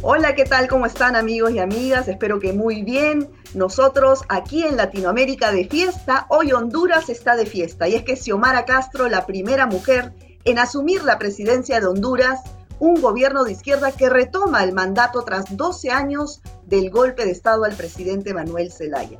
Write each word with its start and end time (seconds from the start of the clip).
Hola, 0.00 0.36
¿qué 0.36 0.44
tal? 0.44 0.68
¿Cómo 0.68 0.86
están 0.86 1.16
amigos 1.16 1.50
y 1.50 1.58
amigas? 1.58 2.06
Espero 2.06 2.38
que 2.38 2.52
muy 2.52 2.82
bien. 2.82 3.28
Nosotros 3.54 4.22
aquí 4.28 4.62
en 4.62 4.76
Latinoamérica 4.76 5.50
de 5.50 5.66
fiesta, 5.66 6.26
hoy 6.30 6.52
Honduras 6.52 7.08
está 7.08 7.34
de 7.34 7.46
fiesta 7.46 7.88
y 7.88 7.96
es 7.96 8.04
que 8.04 8.14
Xiomara 8.14 8.64
Castro, 8.64 9.08
la 9.08 9.26
primera 9.26 9.66
mujer 9.66 10.14
en 10.44 10.60
asumir 10.60 11.02
la 11.02 11.18
presidencia 11.18 11.80
de 11.80 11.86
Honduras, 11.88 12.42
un 12.78 13.00
gobierno 13.00 13.42
de 13.42 13.50
izquierda 13.50 13.90
que 13.90 14.08
retoma 14.08 14.62
el 14.62 14.72
mandato 14.72 15.22
tras 15.22 15.56
12 15.56 15.90
años 15.90 16.42
del 16.66 16.90
golpe 16.90 17.24
de 17.24 17.32
Estado 17.32 17.64
al 17.64 17.74
presidente 17.74 18.32
Manuel 18.32 18.70
Zelaya. 18.70 19.18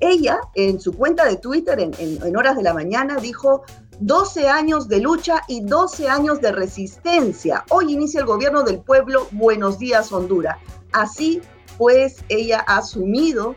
Ella, 0.00 0.38
en 0.54 0.80
su 0.80 0.92
cuenta 0.92 1.24
de 1.24 1.36
Twitter, 1.36 1.80
en, 1.80 1.92
en 1.98 2.36
horas 2.36 2.58
de 2.58 2.62
la 2.62 2.74
mañana, 2.74 3.16
dijo, 3.16 3.64
12 4.00 4.48
años 4.48 4.88
de 4.88 5.00
lucha 5.00 5.42
y 5.46 5.60
12 5.60 6.08
años 6.08 6.40
de 6.40 6.52
resistencia. 6.52 7.64
Hoy 7.68 7.92
inicia 7.92 8.20
el 8.20 8.26
gobierno 8.26 8.62
del 8.62 8.80
pueblo. 8.80 9.28
Buenos 9.30 9.78
días, 9.78 10.10
Honduras. 10.10 10.56
Así 10.92 11.42
pues, 11.76 12.24
ella 12.30 12.64
ha 12.66 12.78
asumido 12.78 13.56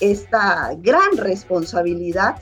esta 0.00 0.72
gran 0.78 1.16
responsabilidad, 1.16 2.36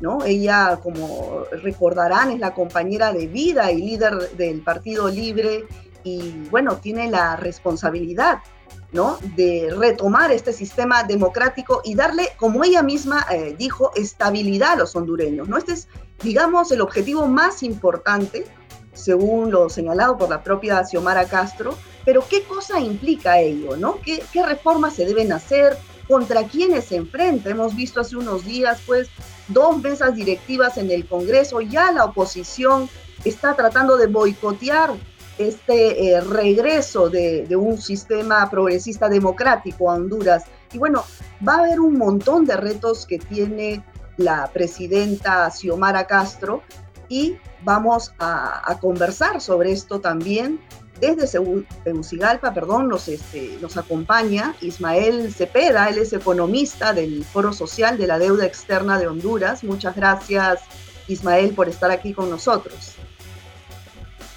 ¿no? 0.00 0.24
Ella, 0.24 0.78
como 0.80 1.44
recordarán, 1.50 2.30
es 2.30 2.38
la 2.38 2.54
compañera 2.54 3.12
de 3.12 3.26
vida 3.26 3.72
y 3.72 3.82
líder 3.82 4.36
del 4.36 4.62
Partido 4.62 5.08
Libre 5.08 5.64
y, 6.04 6.48
bueno, 6.50 6.76
tiene 6.76 7.10
la 7.10 7.34
responsabilidad 7.34 8.38
¿no? 8.92 9.18
de 9.36 9.74
retomar 9.76 10.30
este 10.30 10.52
sistema 10.52 11.02
democrático 11.02 11.80
y 11.84 11.94
darle, 11.94 12.30
como 12.36 12.62
ella 12.62 12.82
misma 12.82 13.26
eh, 13.30 13.56
dijo, 13.58 13.90
estabilidad 13.96 14.72
a 14.72 14.76
los 14.76 14.94
hondureños. 14.94 15.48
¿no? 15.48 15.56
Este 15.56 15.72
es, 15.72 15.88
digamos, 16.22 16.70
el 16.72 16.80
objetivo 16.80 17.26
más 17.26 17.62
importante, 17.62 18.46
según 18.92 19.50
lo 19.50 19.70
señalado 19.70 20.18
por 20.18 20.28
la 20.28 20.42
propia 20.42 20.84
Xiomara 20.84 21.24
Castro, 21.24 21.74
pero 22.04 22.24
¿qué 22.28 22.42
cosa 22.42 22.78
implica 22.80 23.40
ello? 23.40 23.76
¿no? 23.76 23.98
¿Qué, 24.02 24.22
¿Qué 24.32 24.44
reformas 24.44 24.94
se 24.94 25.06
deben 25.06 25.32
hacer? 25.32 25.78
¿Contra 26.06 26.44
quiénes 26.44 26.86
se 26.86 26.96
enfrenta? 26.96 27.48
Hemos 27.48 27.74
visto 27.74 28.00
hace 28.00 28.16
unos 28.16 28.44
días, 28.44 28.80
pues, 28.86 29.08
dos 29.48 29.78
mesas 29.78 30.14
directivas 30.14 30.76
en 30.76 30.90
el 30.90 31.06
Congreso, 31.06 31.60
ya 31.60 31.92
la 31.92 32.04
oposición 32.04 32.88
está 33.24 33.54
tratando 33.54 33.96
de 33.96 34.06
boicotear 34.06 34.90
este 35.38 36.10
eh, 36.10 36.20
regreso 36.20 37.08
de, 37.08 37.46
un 37.56 37.80
sistema 37.80 38.48
progresista 38.50 39.08
democrático 39.08 39.90
a 39.90 39.94
Honduras. 39.94 40.44
Y 40.72 40.78
bueno, 40.78 41.04
va 41.46 41.54
a 41.54 41.58
haber 41.60 41.80
un 41.80 41.98
montón 41.98 42.44
de 42.44 42.56
retos 42.56 43.06
que 43.06 43.18
tiene 43.18 43.84
la 44.16 44.50
presidenta 44.52 45.50
Xiomara 45.50 46.06
Castro 46.06 46.62
y 47.08 47.36
vamos 47.64 48.14
a, 48.18 48.78
conversar 48.80 49.40
sobre 49.40 49.72
esto 49.72 50.00
también. 50.00 50.60
Desde 51.00 51.40
Tegucigalpa, 51.82 52.54
perdón, 52.54 52.88
nos, 52.88 53.08
este, 53.08 53.58
nos 53.60 53.76
acompaña 53.76 54.54
Ismael 54.60 55.32
Cepeda, 55.32 55.88
él 55.88 55.98
es 55.98 56.12
economista 56.12 56.92
del 56.92 57.24
Foro 57.24 57.52
Social 57.52 57.98
de 57.98 58.06
la 58.06 58.20
Deuda 58.20 58.46
Externa 58.46 58.98
de 59.00 59.08
Honduras. 59.08 59.64
Muchas 59.64 59.96
gracias, 59.96 60.60
Ismael, 61.08 61.54
por 61.54 61.68
estar 61.68 61.90
aquí 61.90 62.12
con 62.12 62.30
nosotros. 62.30 62.94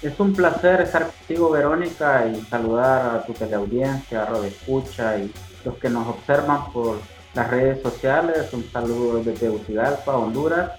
Es 0.06 0.20
un 0.20 0.32
placer 0.34 0.82
estar 0.82 1.08
contigo, 1.08 1.50
Verónica, 1.50 2.28
y 2.28 2.40
saludar 2.42 3.16
a 3.16 3.26
tu 3.26 3.32
teleaudiencia, 3.32 4.22
a 4.22 4.26
Radio 4.26 4.44
Escucha 4.44 5.18
y 5.18 5.32
los 5.64 5.74
que 5.78 5.90
nos 5.90 6.06
observan 6.06 6.70
por 6.72 7.00
las 7.34 7.50
redes 7.50 7.82
sociales. 7.82 8.52
Un 8.52 8.62
saludo 8.70 9.16
desde 9.16 9.32
Tegucigalpa, 9.32 10.16
Honduras. 10.16 10.70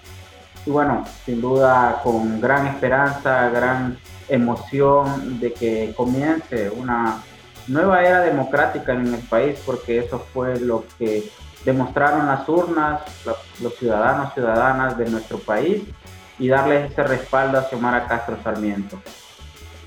Y 0.66 0.70
bueno, 0.70 1.04
sin 1.26 1.42
duda 1.42 2.00
con 2.06 2.40
gran 2.40 2.68
esperanza, 2.68 3.50
gran 3.50 3.98
emoción 4.30 5.42
de 5.42 5.52
que 5.52 5.94
comience 5.98 6.70
una 6.70 7.22
nueva 7.68 8.02
era 8.04 8.22
democrática 8.22 8.94
en 8.94 9.14
el 9.14 9.22
país, 9.24 9.62
porque 9.66 10.00
eso 10.00 10.20
fue 10.34 10.58
lo 10.58 10.86
que 10.98 11.30
demostraron 11.66 12.28
las 12.28 12.48
urnas, 12.48 13.02
los 13.62 13.76
ciudadanos, 13.76 14.34
ciudadanas 14.34 14.98
de 14.98 15.10
nuestro 15.10 15.38
país 15.40 15.84
y 16.40 16.48
darles 16.48 16.92
ese 16.92 17.04
respaldo 17.04 17.58
a 17.58 17.64
Xiomara 17.64 18.08
Castro 18.08 18.38
Sarmiento. 18.44 19.02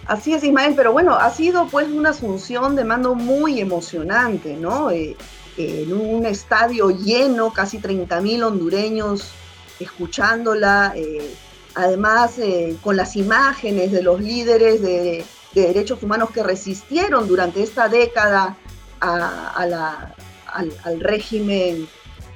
Así 0.06 0.34
es, 0.34 0.42
Ismael, 0.42 0.74
pero 0.74 0.92
bueno, 0.92 1.14
ha 1.14 1.30
sido 1.30 1.68
pues 1.68 1.88
una 1.88 2.10
asunción 2.10 2.74
de 2.74 2.84
mando 2.84 3.14
muy 3.14 3.60
emocionante, 3.60 4.56
¿no? 4.56 4.90
Eh, 4.90 5.16
en 5.56 5.92
un 5.92 6.26
estadio 6.26 6.90
lleno, 6.90 7.52
casi 7.52 7.78
30 7.78 8.20
mil 8.20 8.42
hondureños 8.42 9.30
escuchándola, 9.78 10.92
eh, 10.96 11.34
además 11.74 12.38
eh, 12.38 12.76
con 12.82 12.96
las 12.96 13.16
imágenes 13.16 13.92
de 13.92 14.02
los 14.02 14.20
líderes 14.20 14.82
de, 14.82 15.24
derechos 15.54 16.02
humanos 16.02 16.30
que 16.30 16.42
resistieron 16.42 17.26
durante 17.26 17.62
esta 17.62 17.88
década 17.88 18.56
al 19.00 21.00
régimen 21.00 21.88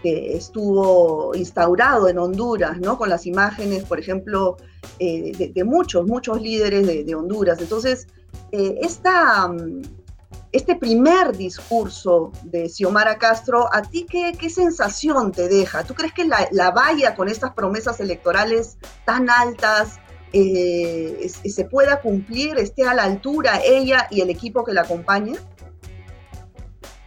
que 0.04 0.36
estuvo 0.36 1.34
instaurado 1.34 2.10
en 2.10 2.18
Honduras, 2.18 2.78
¿no? 2.78 2.98
Con 2.98 3.08
las 3.08 3.24
imágenes, 3.24 3.84
por 3.84 3.98
ejemplo, 3.98 4.58
eh, 4.98 5.50
de, 5.54 5.64
muchos, 5.64 6.06
muchos 6.06 6.42
líderes 6.42 6.86
de, 7.06 7.14
Honduras. 7.14 7.58
Entonces, 7.58 8.06
eh, 8.52 8.78
mm, 8.86 9.80
este 10.52 10.76
primer 10.76 11.34
discurso 11.34 12.32
de 12.42 12.68
Xiomara 12.68 13.16
Castro, 13.16 13.66
¿a 13.72 13.80
ti 13.80 14.04
qué, 14.06 14.50
sensación 14.50 15.32
te 15.32 15.48
deja? 15.48 15.84
¿Tú 15.84 15.94
crees 15.94 16.12
que 16.12 16.26
la, 16.26 16.48
la 16.52 16.70
valla 16.70 17.14
con 17.14 17.30
estas 17.30 17.54
promesas 17.54 17.98
electorales 17.98 18.76
tan 19.06 19.30
altas 19.30 20.00
eh, 20.34 21.30
se 21.46 21.64
pueda 21.64 22.02
cumplir, 22.02 22.58
esté 22.58 22.86
a 22.86 22.92
la 22.92 23.04
altura 23.04 23.62
ella 23.64 24.06
y 24.10 24.20
el 24.20 24.28
equipo 24.28 24.64
que 24.64 24.74
la 24.74 24.82
acompaña? 24.82 25.36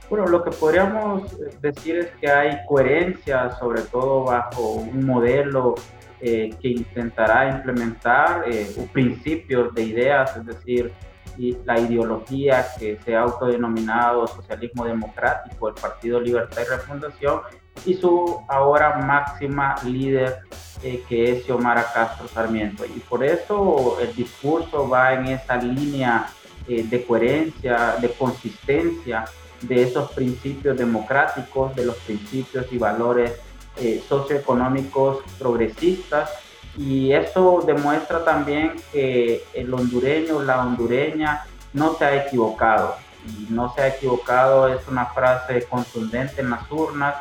Bueno, 0.09 0.25
lo 0.25 0.41
que 0.41 0.51
podríamos 0.51 1.23
decir 1.61 1.97
es 1.97 2.07
que 2.21 2.29
hay 2.29 2.65
coherencia, 2.65 3.51
sobre 3.59 3.81
todo 3.81 4.23
bajo 4.23 4.75
un 4.75 5.05
modelo 5.05 5.75
eh, 6.21 6.55
que 6.61 6.69
intentará 6.69 7.49
implementar 7.49 8.45
eh, 8.47 8.73
principios 8.93 9.75
de 9.75 9.83
ideas, 9.83 10.37
es 10.37 10.45
decir, 10.45 10.93
y 11.37 11.57
la 11.65 11.77
ideología 11.77 12.65
que 12.79 12.97
se 13.03 13.17
ha 13.17 13.23
autodenominado 13.23 14.25
socialismo 14.27 14.85
democrático, 14.85 15.67
el 15.67 15.75
Partido 15.75 16.21
Libertad 16.21 16.61
y 16.65 16.69
Refundación, 16.69 17.41
y 17.85 17.93
su 17.95 18.39
ahora 18.47 18.99
máxima 18.99 19.75
líder, 19.83 20.37
eh, 20.83 21.03
que 21.09 21.33
es 21.33 21.43
Xiomara 21.43 21.85
Castro 21.93 22.29
Sarmiento. 22.29 22.85
Y 22.85 22.99
por 23.01 23.25
eso 23.25 23.97
el 23.99 24.15
discurso 24.15 24.87
va 24.87 25.13
en 25.13 25.27
esa 25.27 25.57
línea 25.57 26.27
de 26.67 27.05
coherencia, 27.05 27.95
de 28.01 28.09
consistencia 28.09 29.23
de 29.61 29.83
esos 29.83 30.11
principios 30.11 30.77
democráticos, 30.77 31.75
de 31.75 31.85
los 31.85 31.95
principios 31.97 32.65
y 32.71 32.77
valores 32.77 33.33
eh, 33.77 34.03
socioeconómicos 34.07 35.19
progresistas. 35.37 36.31
Y 36.77 37.11
eso 37.11 37.63
demuestra 37.65 38.23
también 38.23 38.73
que 38.91 39.43
el 39.53 39.73
hondureño, 39.73 40.43
la 40.43 40.61
hondureña, 40.61 41.45
no 41.73 41.95
se 41.95 42.05
ha 42.05 42.25
equivocado. 42.25 42.95
Y 43.25 43.51
no 43.51 43.73
se 43.73 43.81
ha 43.81 43.87
equivocado 43.87 44.67
es 44.67 44.87
una 44.87 45.07
frase 45.07 45.63
contundente 45.63 46.41
en 46.41 46.51
las 46.51 46.71
urnas 46.71 47.15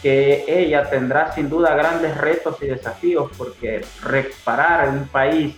que 0.00 0.44
ella 0.46 0.88
tendrá 0.88 1.32
sin 1.32 1.48
duda 1.48 1.74
grandes 1.74 2.16
retos 2.16 2.56
y 2.62 2.66
desafíos 2.66 3.30
porque 3.36 3.84
reparar 4.02 4.88
un 4.88 5.06
país 5.08 5.56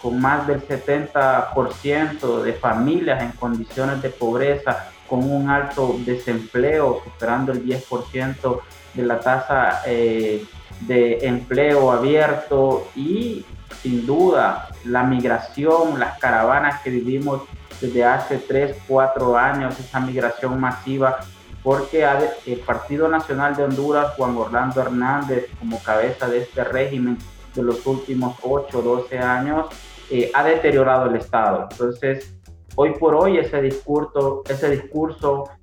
con 0.00 0.20
más 0.20 0.46
del 0.46 0.66
70% 0.66 2.42
de 2.42 2.52
familias 2.54 3.22
en 3.22 3.32
condiciones 3.32 4.00
de 4.02 4.08
pobreza 4.10 4.90
con 5.10 5.28
un 5.28 5.50
alto 5.50 5.96
desempleo, 6.06 7.02
superando 7.02 7.50
el 7.50 7.66
10% 7.66 8.60
de 8.94 9.02
la 9.02 9.18
tasa 9.18 9.82
eh, 9.84 10.46
de 10.82 11.26
empleo 11.26 11.90
abierto 11.90 12.86
y 12.94 13.44
sin 13.82 14.06
duda 14.06 14.68
la 14.84 15.02
migración, 15.02 15.98
las 15.98 16.16
caravanas 16.20 16.80
que 16.82 16.90
vivimos 16.90 17.42
desde 17.80 18.04
hace 18.04 18.38
3, 18.38 18.76
4 18.86 19.36
años, 19.36 19.78
esa 19.80 19.98
migración 19.98 20.60
masiva, 20.60 21.18
porque 21.64 22.06
el 22.46 22.60
Partido 22.60 23.08
Nacional 23.08 23.56
de 23.56 23.64
Honduras, 23.64 24.14
Juan 24.16 24.36
Orlando 24.36 24.80
Hernández, 24.80 25.46
como 25.58 25.82
cabeza 25.82 26.28
de 26.28 26.42
este 26.42 26.62
régimen 26.62 27.18
de 27.54 27.62
los 27.62 27.84
últimos 27.84 28.36
8, 28.42 28.80
12 28.80 29.18
años, 29.18 29.66
eh, 30.10 30.30
ha 30.34 30.44
deteriorado 30.44 31.06
el 31.06 31.16
Estado. 31.16 31.68
Entonces, 31.70 32.34
hoy 32.76 32.94
por 32.98 33.14
hoy 33.14 33.38
ese 33.38 33.60
discurso, 33.60 34.42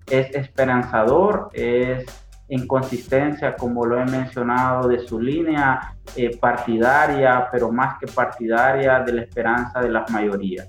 es 0.09 0.33
esperanzador, 0.36 1.50
es 1.54 2.06
en 2.50 2.65
consistencia, 2.65 3.56
como 3.56 3.86
lo 3.86 4.00
he 4.00 4.06
mencionado, 4.06 4.88
de 4.88 5.06
su 5.06 5.19
línea 5.19 5.95
eh, 6.15 6.38
partidaria, 6.38 7.50
pero 7.51 7.71
más 7.71 8.00
que 8.00 8.07
partidaria, 8.07 9.01
de 9.01 9.13
la 9.13 9.21
esperanza 9.24 9.81
de 9.81 9.89
las 9.89 10.09
mayorías. 10.12 10.68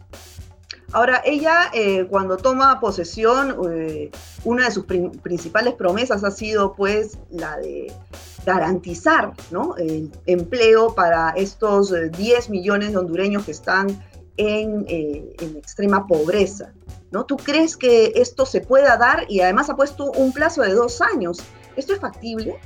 Ahora, 0.93 1.20
ella 1.25 1.70
eh, 1.75 2.06
cuando 2.06 2.38
toma 2.38 2.81
posesión, 2.81 3.56
eh, 3.70 4.11
una 4.44 4.64
de 4.64 4.70
sus 4.70 4.87
principales 4.87 5.75
promesas 5.75 6.25
ha 6.25 6.31
sido 6.31 6.73
pues 6.73 7.19
la 7.31 7.58
de 7.58 7.93
garantizar 8.46 9.32
el 9.76 10.11
empleo 10.25 10.94
para 10.94 11.31
estos 11.37 11.93
10 12.12 12.49
millones 12.49 12.93
de 12.93 12.96
hondureños 12.96 13.44
que 13.44 13.50
están 13.50 13.88
en, 14.38 14.87
en 14.88 15.56
extrema 15.56 16.06
pobreza. 16.06 16.73
¿no? 17.11 17.25
¿Tú 17.25 17.37
crees 17.37 17.76
que 17.76 18.12
esto 18.17 18.46
se 18.46 18.61
pueda 18.61 18.96
dar? 18.96 19.25
Y 19.29 19.40
además 19.40 19.70
ha 19.70 19.76
puesto 19.76 20.11
un 20.12 20.32
plazo 20.32 20.62
de 20.62 20.75
dos 20.75 21.00
años. 21.00 21.38
¿Esto 21.76 21.94
es 21.94 22.00
factible? 22.00 22.58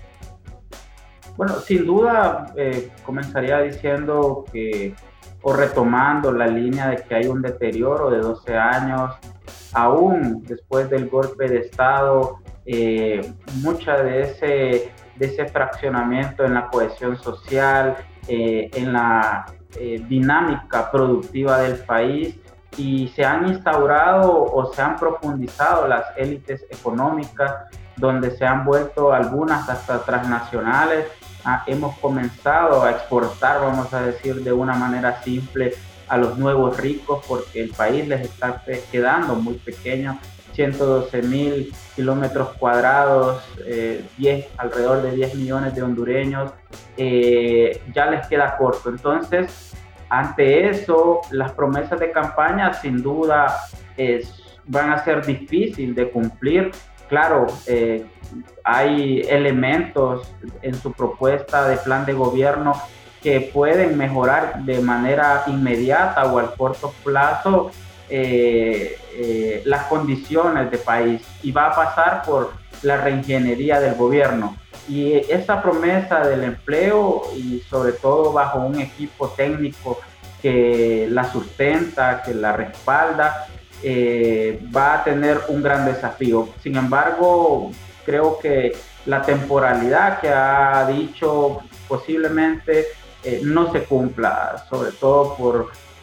Bueno, 1.37 1.61
sin 1.61 1.87
duda 1.87 2.53
eh, 2.57 2.91
comenzaría 3.05 3.61
diciendo 3.61 4.45
que, 4.53 4.95
o 5.43 5.53
retomando 5.53 6.33
la 6.33 6.47
línea 6.47 6.89
de 6.89 6.97
que 6.97 7.15
hay 7.15 7.27
un 7.27 7.41
deterioro 7.43 8.11
de 8.11 8.19
12 8.19 8.57
años, 8.57 9.15
aún 9.73 10.43
después 10.45 10.91
del 10.91 11.09
golpe 11.09 11.49
de 11.49 11.61
Estado, 11.61 12.39
eh, 12.67 13.33
mucha 13.63 14.03
de 14.03 14.23
ese, 14.23 14.93
de 15.17 15.27
ese 15.27 15.47
fraccionamiento 15.47 16.45
en 16.45 16.55
la 16.55 16.69
cohesión 16.69 17.17
social, 17.17 17.97
eh, 18.29 18.71
en 18.75 18.93
la 18.93 19.47
dinámica 20.09 20.91
productiva 20.91 21.59
del 21.61 21.77
país, 21.79 22.37
y 22.77 23.09
se 23.09 23.25
han 23.25 23.49
instaurado 23.49 24.45
o 24.45 24.73
se 24.73 24.81
han 24.81 24.97
profundizado 24.97 25.87
las 25.87 26.07
élites 26.17 26.65
económicas, 26.71 27.67
donde 27.97 28.31
se 28.31 28.47
han 28.47 28.65
vuelto 28.65 29.13
algunas 29.13 29.69
hasta 29.69 30.03
transnacionales 30.03 31.07
Ah, 31.45 31.65
hemos 31.67 31.99
comenzado 31.99 32.85
a 32.85 32.93
exportar, 32.93 33.61
vamos 33.61 33.93
a 33.93 34.03
decir 34.03 34.45
de 34.45 34.53
una 34.53 34.75
manera 34.75 35.23
simple, 35.23 35.75
a 36.09 36.17
los 36.17 36.39
nuevos 36.39 36.77
ricos 36.77 37.25
porque 37.27 37.63
el 37.63 37.71
país 37.71 38.07
les 38.07 38.21
está 38.21 38.63
quedando 38.93 39.35
muy 39.35 39.55
pequeño. 39.55 40.19
112 40.53 41.23
mil 41.23 41.73
kilómetros 41.97 42.51
cuadrados, 42.59 43.43
10, 43.57 44.17
eh, 44.19 44.49
alrededor 44.57 45.03
de 45.03 45.13
10 45.13 45.35
millones 45.35 45.75
de 45.75 45.83
hondureños, 45.83 46.53
eh, 46.97 47.83
ya 47.95 48.07
les 48.07 48.27
queda 48.27 48.57
corto. 48.57 48.91
Entonces, 48.91 49.75
ante 50.09 50.69
eso, 50.69 51.21
las 51.31 51.53
promesas 51.53 51.99
de 51.99 52.11
campaña 52.11 52.73
sin 52.75 53.03
duda 53.03 53.57
van 54.67 54.93
a 54.93 55.05
ser 55.05 55.25
difíciles 55.25 55.95
de 55.95 56.11
cumplir. 56.11 56.71
Claro, 57.09 57.47
eh, 57.67 58.07
hay 58.65 59.21
elementos 59.29 60.35
en 60.63 60.75
su 60.75 60.93
propuesta 60.93 61.69
de 61.69 61.77
plan 61.77 62.07
de 62.07 62.15
gobierno 62.15 62.73
que 63.23 63.41
pueden 63.53 63.97
mejorar 63.97 64.65
de 64.65 64.81
manera 64.81 65.45
inmediata 65.47 66.25
o 66.33 66.39
al 66.39 66.55
corto 66.55 66.93
plazo 67.05 67.71
eh, 68.15 68.99
eh, 69.15 69.63
las 69.65 69.85
condiciones 69.85 70.71
de 70.71 70.77
país 70.77 71.23
y 71.43 71.51
va 71.51 71.69
a 71.69 71.75
pasar 71.75 72.23
por 72.27 72.53
la 72.83 72.99
reingeniería 72.99 73.81
del 73.81 73.95
gobierno. 73.95 74.55
Y 74.87 75.15
esa 75.15 75.63
promesa 75.63 76.21
del 76.21 76.45
empleo 76.45 77.23
y 77.35 77.61
sobre 77.71 77.93
todo 77.93 78.35
bajo 78.35 78.59
un 78.59 78.79
equipo 78.81 79.29
técnico 79.31 79.99
que 80.43 81.07
la 81.09 81.25
sustenta, 81.25 82.23
que 82.23 82.35
la 82.35 82.53
respalda, 82.53 83.47
eh, 83.83 84.61
va 84.77 84.97
a 84.97 85.05
tener 85.05 85.41
un 85.49 85.63
gran 85.63 85.87
desafío. 85.87 86.51
Sin 86.63 86.77
embargo, 86.77 87.71
creo 88.05 88.39
que 88.39 88.77
la 89.07 89.23
temporalidad 89.23 90.21
que 90.21 90.29
ha 90.29 90.87
dicho 90.87 91.61
posiblemente 91.89 92.89
eh, 93.25 93.41
no 93.43 93.73
se 93.73 93.85
cumpla, 93.85 94.67
sobre 94.69 94.93
todo 94.93 95.35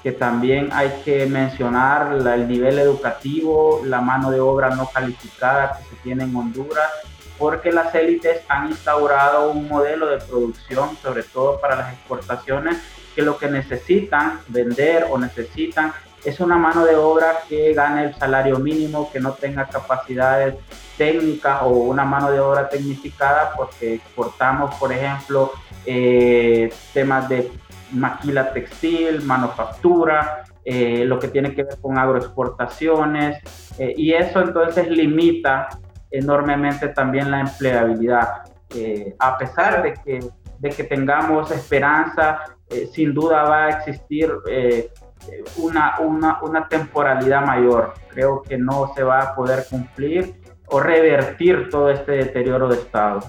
porque 0.02 0.18
también 0.18 0.70
hay 0.72 1.02
que 1.04 1.26
mencionar 1.26 2.14
el 2.14 2.48
nivel 2.48 2.80
educativo, 2.80 3.82
la 3.84 4.00
mano 4.00 4.32
de 4.32 4.40
obra 4.40 4.70
no 4.70 4.90
calificada 4.90 5.78
que 5.78 5.90
se 5.90 6.02
tiene 6.02 6.24
en 6.24 6.34
Honduras, 6.34 6.90
porque 7.38 7.74
las 7.74 7.94
élites 7.94 8.42
han 8.48 8.70
instaurado 8.70 9.52
un 9.52 9.68
modelo 9.68 10.08
de 10.08 10.20
producción, 10.20 10.98
sobre 11.02 11.24
todo 11.24 11.60
para 11.60 11.76
las 11.76 11.94
exportaciones, 11.94 12.78
que 13.14 13.24
lo 13.24 13.38
que 13.38 13.50
necesitan 13.50 14.40
vender 14.48 15.06
o 15.10 15.18
necesitan 15.18 15.92
es 16.24 16.40
una 16.40 16.58
mano 16.58 16.86
de 16.86 16.96
obra 16.96 17.40
que 17.50 17.74
gane 17.74 18.06
el 18.06 18.16
salario 18.16 18.58
mínimo, 18.60 19.12
que 19.12 19.20
no 19.20 19.34
tenga 19.34 19.68
capacidades 19.68 20.56
técnicas 20.98 21.62
o 21.64 21.70
una 21.70 22.06
mano 22.06 22.32
de 22.32 22.40
obra 22.40 22.70
tecnificada, 22.70 23.52
porque 23.56 23.96
exportamos, 23.96 24.76
por 24.76 24.94
ejemplo, 24.94 25.52
eh, 25.86 26.72
temas 26.94 27.28
de 27.28 27.52
maquila 27.92 28.52
textil, 28.54 29.22
manufactura, 29.24 30.44
eh, 30.64 31.04
lo 31.06 31.20
que 31.20 31.30
tiene 31.30 31.54
que 31.54 31.64
ver 31.64 31.78
con 31.82 31.98
agroexportaciones, 31.98 33.40
eh, 33.78 33.94
y 33.98 34.14
eso 34.14 34.42
entonces 34.42 34.90
limita 34.90 35.70
enormemente 36.12 36.90
también 36.90 37.32
la 37.32 37.42
empleabilidad. 37.42 38.44
a 39.18 39.36
pesar 39.36 39.82
de 39.82 39.94
que, 39.96 40.20
de 40.60 40.70
que 40.70 40.84
tengamos 40.84 41.50
esperanza, 41.50 42.42
sin 42.92 43.16
duda 43.16 43.42
va 43.44 43.66
a 43.66 43.70
existir 43.70 44.32
una, 45.58 45.96
una, 46.00 46.40
una 46.44 46.68
temporalidad 46.68 47.44
mayor. 47.44 47.96
Creo 48.10 48.44
que 48.44 48.60
no 48.60 48.92
se 48.96 49.02
va 49.02 49.22
a 49.22 49.36
poder 49.36 49.66
cumplir 49.68 50.40
o 50.72 50.80
revertir 50.80 51.70
todo 51.70 51.90
este 51.90 52.12
deterioro 52.12 52.68
de 52.68 52.76
Estado. 52.76 53.20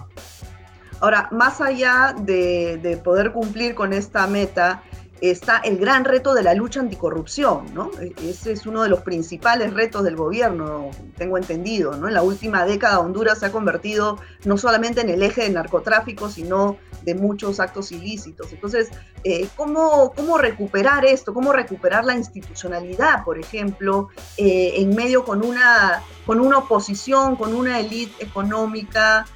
Ahora, 1.01 1.29
más 1.33 1.61
allá 1.61 2.15
de, 2.19 2.79
de, 2.83 2.97
poder 2.97 3.33
cumplir 3.33 3.75
con 3.75 3.93
esta 3.93 4.27
meta, 4.27 4.83
está 5.21 5.59
el 5.59 5.79
gran 5.79 6.05
reto 6.05 6.35
de 6.35 6.43
la 6.43 6.55
lucha 6.55 6.81
anticorrupción, 6.81 7.73
¿no? 7.75 7.91
E, 8.01 8.15
ese 8.29 8.53
es 8.53 8.67
uno 8.67 8.83
de 8.83 8.89
los 8.89 9.01
principales 9.01 9.75
retos 9.75 10.03
del 10.03 10.17
gobierno, 10.17 10.91
tengo 11.17 11.37
entendido, 11.37 11.97
¿no? 11.97 12.09
En 12.09 12.15
la 12.15 12.23
última 12.23 12.65
década 12.65 13.01
Honduras 13.01 13.41
se 13.41 13.47
ha 13.47 13.53
convertido 13.53 14.19
no 14.45 14.57
solamente 14.57 15.01
en 15.01 15.11
el 15.11 15.23
eje 15.23 15.43
del 15.43 15.55
narcotráfico, 15.55 16.31
sino 16.31 16.79
de 17.03 17.15
muchos 17.15 17.61
actos 17.61 17.93
ilícitos. 17.93 18.53
Entonces, 18.53 18.91
eh, 19.25 19.49
¿cómo, 19.57 20.13
¿cómo, 20.15 20.39
recuperar 20.39 21.05
esto? 21.05 21.33
¿Cómo 21.35 21.53
recuperar 21.53 22.05
la 22.05 22.15
institucionalidad, 22.15 23.25
por 23.25 23.39
ejemplo, 23.39 24.09
eh, 24.37 24.75
en 24.77 24.95
medio 24.95 25.25
con 25.25 25.45
una, 25.45 26.03
con 26.27 26.41
una 26.41 26.59
oposición, 26.59 27.37
con 27.37 27.55
una 27.55 27.79
élite 27.81 28.25
económica 28.25 29.27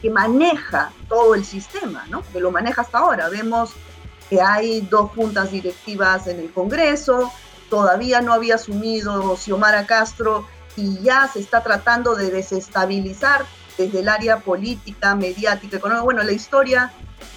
que 0.00 0.10
maneja 0.10 0.92
todo 1.08 1.34
el 1.34 1.44
sistema, 1.44 2.06
¿no? 2.08 2.22
Que 2.32 2.40
lo 2.40 2.50
maneja 2.50 2.82
hasta 2.82 2.98
ahora. 2.98 3.28
Vemos 3.28 3.72
que 4.28 4.40
hay 4.40 4.82
dos 4.82 5.10
juntas 5.12 5.50
directivas 5.50 6.26
en 6.26 6.38
el 6.40 6.52
Congreso, 6.52 7.32
todavía 7.70 8.20
no 8.20 8.32
había 8.32 8.56
asumido 8.56 9.36
Xiomara 9.36 9.86
Castro 9.86 10.46
y 10.76 11.00
ya 11.00 11.28
se 11.28 11.40
está 11.40 11.62
tratando 11.62 12.14
de 12.14 12.30
desestabilizar 12.30 13.44
desde 13.76 14.00
el 14.00 14.08
área 14.08 14.40
política, 14.40 15.14
mediática, 15.14 15.76
económica, 15.76 16.04
bueno, 16.04 16.22
la 16.22 16.32
historia 16.32 16.92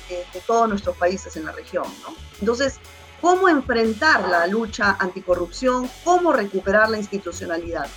de, 0.10 0.42
todos 0.42 0.68
nuestros 0.68 0.98
países 0.98 1.36
en 1.38 1.46
la 1.46 1.52
región, 1.52 1.86
¿no? 2.02 2.14
Entonces, 2.40 2.80
¿cómo 3.22 3.48
enfrentar 3.48 4.28
la 4.28 4.48
lucha 4.48 4.98
anticorrupción? 5.00 5.90
¿Cómo 6.04 6.34
recuperar 6.34 6.90
la 6.90 6.98
institucionalidad? 6.98 7.88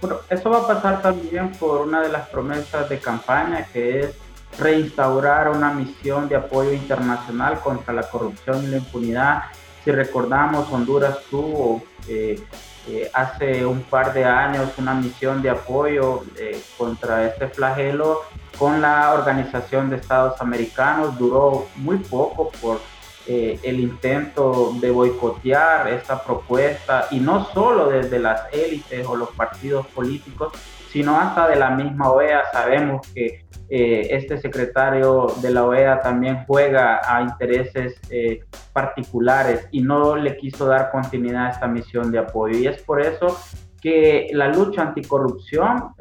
Bueno, 0.00 0.16
eso 0.30 0.48
va 0.48 0.58
a 0.58 0.66
pasar 0.66 1.02
también 1.02 1.52
por 1.52 1.82
una 1.82 2.00
de 2.00 2.08
las 2.08 2.28
promesas 2.28 2.88
de 2.88 2.98
campaña, 2.98 3.66
que 3.72 4.00
es 4.00 4.14
reinstaurar 4.58 5.50
una 5.50 5.72
misión 5.72 6.28
de 6.28 6.36
apoyo 6.36 6.72
internacional 6.72 7.60
contra 7.60 7.92
la 7.92 8.02
corrupción 8.02 8.64
y 8.64 8.68
la 8.68 8.78
impunidad. 8.78 9.42
Si 9.84 9.90
recordamos, 9.90 10.70
Honduras 10.70 11.18
tuvo 11.30 11.82
eh, 12.08 12.42
eh, 12.88 13.10
hace 13.12 13.64
un 13.64 13.82
par 13.82 14.12
de 14.12 14.24
años 14.24 14.70
una 14.78 14.94
misión 14.94 15.42
de 15.42 15.50
apoyo 15.50 16.24
eh, 16.38 16.60
contra 16.78 17.26
este 17.26 17.48
flagelo 17.48 18.22
con 18.58 18.80
la 18.80 19.12
Organización 19.12 19.90
de 19.90 19.96
Estados 19.96 20.40
Americanos. 20.40 21.18
Duró 21.18 21.66
muy 21.76 21.98
poco 21.98 22.50
por 22.60 22.80
el 23.26 23.78
intento 23.78 24.72
de 24.80 24.90
boicotear 24.90 25.88
esta 25.88 26.22
propuesta 26.22 27.06
y 27.10 27.20
no 27.20 27.44
solo 27.46 27.88
desde 27.88 28.18
las 28.18 28.52
élites 28.52 29.06
o 29.06 29.14
los 29.14 29.30
partidos 29.30 29.86
políticos, 29.88 30.52
sino 30.90 31.18
hasta 31.18 31.48
de 31.48 31.56
la 31.56 31.70
misma 31.70 32.10
OEA. 32.10 32.42
Sabemos 32.52 33.06
que 33.14 33.44
eh, 33.68 34.08
este 34.10 34.38
secretario 34.38 35.28
de 35.40 35.50
la 35.50 35.64
OEA 35.64 36.00
también 36.00 36.44
juega 36.46 37.00
a 37.04 37.22
intereses 37.22 38.00
eh, 38.10 38.44
particulares 38.72 39.68
y 39.70 39.82
no 39.82 40.16
le 40.16 40.36
quiso 40.36 40.66
dar 40.66 40.90
continuidad 40.90 41.46
a 41.46 41.50
esta 41.50 41.68
misión 41.68 42.10
de 42.10 42.18
apoyo. 42.18 42.58
Y 42.58 42.66
es 42.66 42.82
por 42.82 43.00
eso 43.00 43.38
que 43.80 44.28
la 44.32 44.48
lucha 44.48 44.82
anticorrupción, 44.82 45.94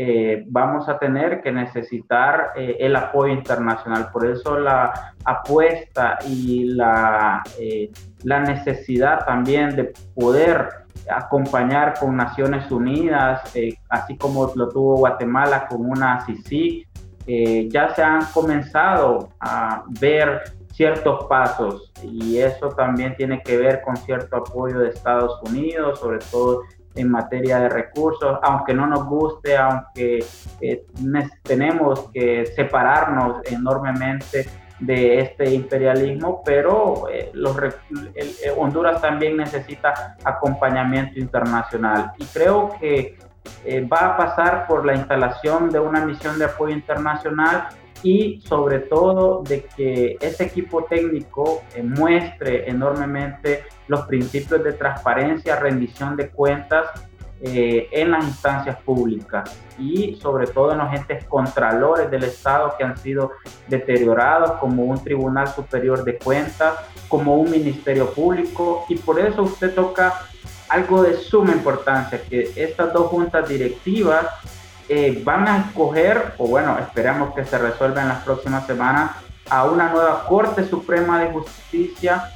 eh, 0.00 0.44
vamos 0.46 0.88
a 0.88 0.96
tener 0.96 1.40
que 1.40 1.50
necesitar 1.50 2.52
el 2.56 2.94
apoyo 2.94 3.32
internacional. 3.32 4.10
Por 4.12 4.26
eso 4.26 4.56
la 4.58 5.14
apuesta 5.24 6.18
y 6.24 6.66
la, 6.66 7.42
la 8.22 8.40
necesidad 8.40 9.26
también 9.26 9.74
de 9.74 9.92
poder 10.14 10.86
acompañar 11.10 11.94
con 11.98 12.16
Naciones 12.16 12.70
Unidas, 12.70 13.54
eh, 13.54 13.76
así 13.88 14.16
como 14.16 14.52
lo 14.54 14.68
tuvo 14.68 14.96
Guatemala 14.96 15.66
con 15.66 15.88
una 15.88 16.24
CICI. 16.24 16.86
Eh, 17.26 17.68
ya 17.70 17.94
se 17.94 18.02
han 18.02 18.24
comenzado 18.32 19.30
a 19.40 19.84
ver 20.00 20.54
ciertos 20.72 21.24
pasos 21.26 21.92
y 22.02 22.38
eso 22.38 22.68
también 22.70 23.14
tiene 23.16 23.42
que 23.42 23.56
ver 23.56 23.82
con 23.82 23.96
cierto 23.96 24.36
apoyo 24.36 24.78
de 24.78 24.90
Estados 24.90 25.40
Unidos, 25.42 25.98
sobre 25.98 26.18
todo 26.30 26.62
en 26.94 27.10
materia 27.10 27.60
de 27.60 27.68
recursos, 27.68 28.38
aunque 28.42 28.74
no 28.74 28.86
nos 28.86 29.04
guste, 29.04 29.56
aunque 29.56 30.24
eh, 30.60 30.86
tenemos 31.42 32.08
que 32.12 32.46
separarnos 32.46 33.40
enormemente 33.50 34.48
de 34.80 35.20
este 35.20 35.52
imperialismo, 35.52 36.42
pero 36.44 37.08
eh, 37.10 37.32
Honduras 38.56 39.00
también 39.00 39.36
necesita 39.36 40.16
acompañamiento 40.24 41.18
internacional. 41.18 42.12
Y 42.18 42.24
creo 42.26 42.70
que 42.80 43.16
va 43.90 44.14
a 44.14 44.16
pasar 44.16 44.66
por 44.66 44.84
la 44.84 44.94
instalación 44.94 45.70
de 45.70 45.80
una 45.80 46.04
misión 46.04 46.38
de 46.38 46.44
apoyo 46.44 46.74
internacional 46.74 47.68
y 48.02 48.40
sobre 48.42 48.80
todo 48.80 49.42
de 49.42 49.64
que 49.64 50.16
ese 50.20 50.44
equipo 50.44 50.84
técnico 50.84 51.62
eh, 51.74 51.82
muestre 51.82 52.68
enormemente 52.68 53.64
los 53.88 54.02
principios 54.02 54.62
de 54.62 54.72
transparencia, 54.72 55.56
rendición 55.56 56.16
de 56.16 56.28
cuentas 56.28 56.86
eh, 57.40 57.88
en 57.92 58.10
las 58.10 58.24
instancias 58.24 58.76
públicas 58.82 59.56
y 59.78 60.16
sobre 60.16 60.48
todo 60.48 60.72
en 60.72 60.78
los 60.78 60.92
entes 60.92 61.24
contralores 61.24 62.10
del 62.10 62.24
Estado 62.24 62.74
que 62.76 62.82
han 62.82 62.96
sido 62.96 63.30
deteriorados 63.68 64.58
como 64.58 64.82
un 64.84 65.02
Tribunal 65.02 65.46
Superior 65.46 66.02
de 66.02 66.18
Cuentas, 66.18 66.74
como 67.06 67.36
un 67.36 67.48
Ministerio 67.50 68.12
Público. 68.12 68.84
Y 68.88 68.96
por 68.96 69.20
eso 69.20 69.42
usted 69.42 69.72
toca 69.72 70.14
algo 70.68 71.02
de 71.02 71.16
suma 71.16 71.52
importancia, 71.52 72.20
que 72.28 72.52
estas 72.56 72.92
dos 72.92 73.06
juntas 73.06 73.48
directivas 73.48 74.26
eh, 74.88 75.22
van 75.24 75.46
a 75.46 75.58
escoger, 75.58 76.34
o 76.38 76.48
bueno, 76.48 76.76
esperamos 76.78 77.34
que 77.34 77.44
se 77.44 77.56
resuelva 77.56 78.02
en 78.02 78.08
las 78.08 78.24
próximas 78.24 78.66
semanas, 78.66 79.12
a 79.48 79.64
una 79.64 79.90
nueva 79.90 80.24
Corte 80.26 80.64
Suprema 80.68 81.20
de 81.20 81.30
Justicia 81.30 82.32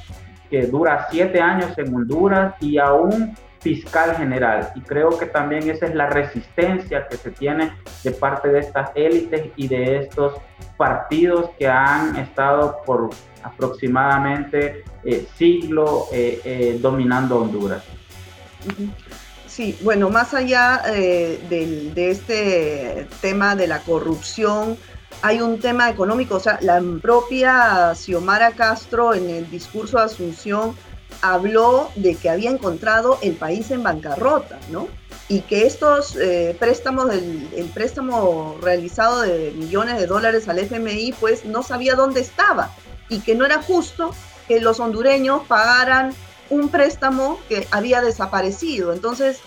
que 0.53 0.67
dura 0.67 1.07
siete 1.09 1.41
años 1.41 1.75
en 1.79 1.95
Honduras 1.95 2.53
y 2.59 2.77
a 2.77 2.93
un 2.93 3.35
fiscal 3.59 4.15
general. 4.15 4.71
Y 4.75 4.81
creo 4.81 5.17
que 5.17 5.25
también 5.25 5.67
esa 5.67 5.87
es 5.87 5.95
la 5.95 6.05
resistencia 6.05 7.07
que 7.07 7.17
se 7.17 7.31
tiene 7.31 7.71
de 8.03 8.11
parte 8.11 8.49
de 8.49 8.59
estas 8.59 8.91
élites 8.93 9.49
y 9.55 9.67
de 9.67 9.97
estos 9.97 10.35
partidos 10.77 11.49
que 11.57 11.67
han 11.67 12.17
estado 12.17 12.83
por 12.85 13.09
aproximadamente 13.41 14.83
eh, 15.03 15.25
siglo 15.35 16.05
eh, 16.13 16.39
eh, 16.45 16.77
dominando 16.79 17.39
Honduras. 17.39 17.83
Sí, 19.47 19.75
bueno, 19.81 20.11
más 20.11 20.35
allá 20.35 20.83
eh, 20.93 21.39
de 21.49 22.11
este 22.11 23.07
tema 23.21 23.55
de 23.55 23.65
la 23.65 23.79
corrupción, 23.79 24.77
hay 25.21 25.41
un 25.41 25.59
tema 25.59 25.89
económico, 25.89 26.35
o 26.35 26.39
sea, 26.39 26.59
la 26.61 26.81
propia 27.01 27.93
Xiomara 27.95 28.51
Castro 28.51 29.13
en 29.13 29.29
el 29.29 29.49
discurso 29.49 29.97
de 29.97 30.05
Asunción 30.05 30.75
habló 31.21 31.89
de 31.95 32.15
que 32.15 32.29
había 32.29 32.49
encontrado 32.49 33.19
el 33.21 33.35
país 33.35 33.71
en 33.71 33.83
bancarrota, 33.83 34.59
¿no? 34.69 34.87
Y 35.29 35.41
que 35.41 35.65
estos 35.65 36.15
eh, 36.17 36.55
préstamos, 36.59 37.11
el, 37.13 37.71
préstamo 37.73 38.57
realizado 38.61 39.21
de 39.21 39.51
millones 39.55 39.97
de 39.97 40.07
dólares 40.07 40.49
al 40.49 40.59
FMI, 40.59 41.13
pues 41.19 41.45
no 41.45 41.63
sabía 41.63 41.95
dónde 41.95 42.19
estaba 42.19 42.71
y 43.09 43.19
que 43.19 43.35
no 43.35 43.45
era 43.45 43.61
justo 43.61 44.13
que 44.47 44.59
los 44.59 44.79
hondureños 44.79 45.43
pagaran 45.47 46.13
un 46.49 46.69
préstamo 46.69 47.39
que 47.47 47.67
había 47.71 48.01
desaparecido. 48.01 48.91
Entonces, 48.91 49.39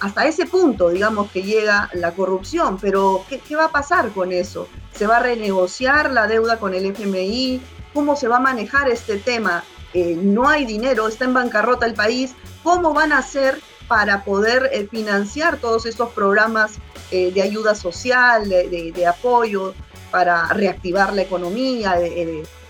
hasta 0.00 0.26
ese 0.26 0.46
punto, 0.46 0.90
digamos, 0.90 1.30
que 1.30 1.42
llega 1.42 1.90
la 1.92 2.12
corrupción, 2.12 2.78
pero 2.78 3.24
¿qué, 3.28 3.56
va 3.56 3.66
a 3.66 3.72
pasar 3.72 4.10
con 4.10 4.32
eso? 4.32 4.68
¿Se 4.94 5.06
va 5.06 5.18
a 5.18 5.20
renegociar 5.20 6.10
la 6.12 6.26
deuda 6.26 6.58
con 6.58 6.74
el 6.74 6.86
FMI? 6.86 7.60
¿Cómo 7.94 8.16
se 8.16 8.28
va 8.28 8.36
a 8.36 8.40
manejar 8.40 8.88
este 8.88 9.16
tema? 9.16 9.64
Eh, 9.94 10.18
no 10.20 10.48
hay 10.48 10.66
dinero, 10.66 11.08
está 11.08 11.24
en 11.24 11.34
bancarrota 11.34 11.86
el 11.86 11.94
país. 11.94 12.34
¿Cómo 12.62 12.92
van 12.92 13.12
a 13.12 13.18
hacer 13.18 13.60
para 13.88 14.24
poder 14.24 14.68
eh, 14.72 14.86
financiar 14.90 15.58
todos 15.58 15.86
estos 15.86 16.10
programas 16.10 16.74
de 17.10 17.40
ayuda 17.40 17.76
social, 17.76 18.48
de, 18.48 19.06
apoyo, 19.06 19.74
para 20.10 20.48
reactivar 20.48 21.14
la 21.14 21.22
economía, 21.22 21.96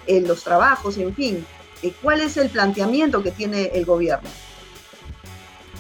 los 0.06 0.44
trabajos, 0.44 0.98
en 0.98 1.14
fin? 1.14 1.46
Eh, 1.82 1.92
¿Cuál 2.02 2.20
es 2.20 2.36
el 2.36 2.48
planteamiento 2.48 3.22
que 3.22 3.30
tiene 3.30 3.70
el 3.74 3.84
gobierno? 3.84 4.28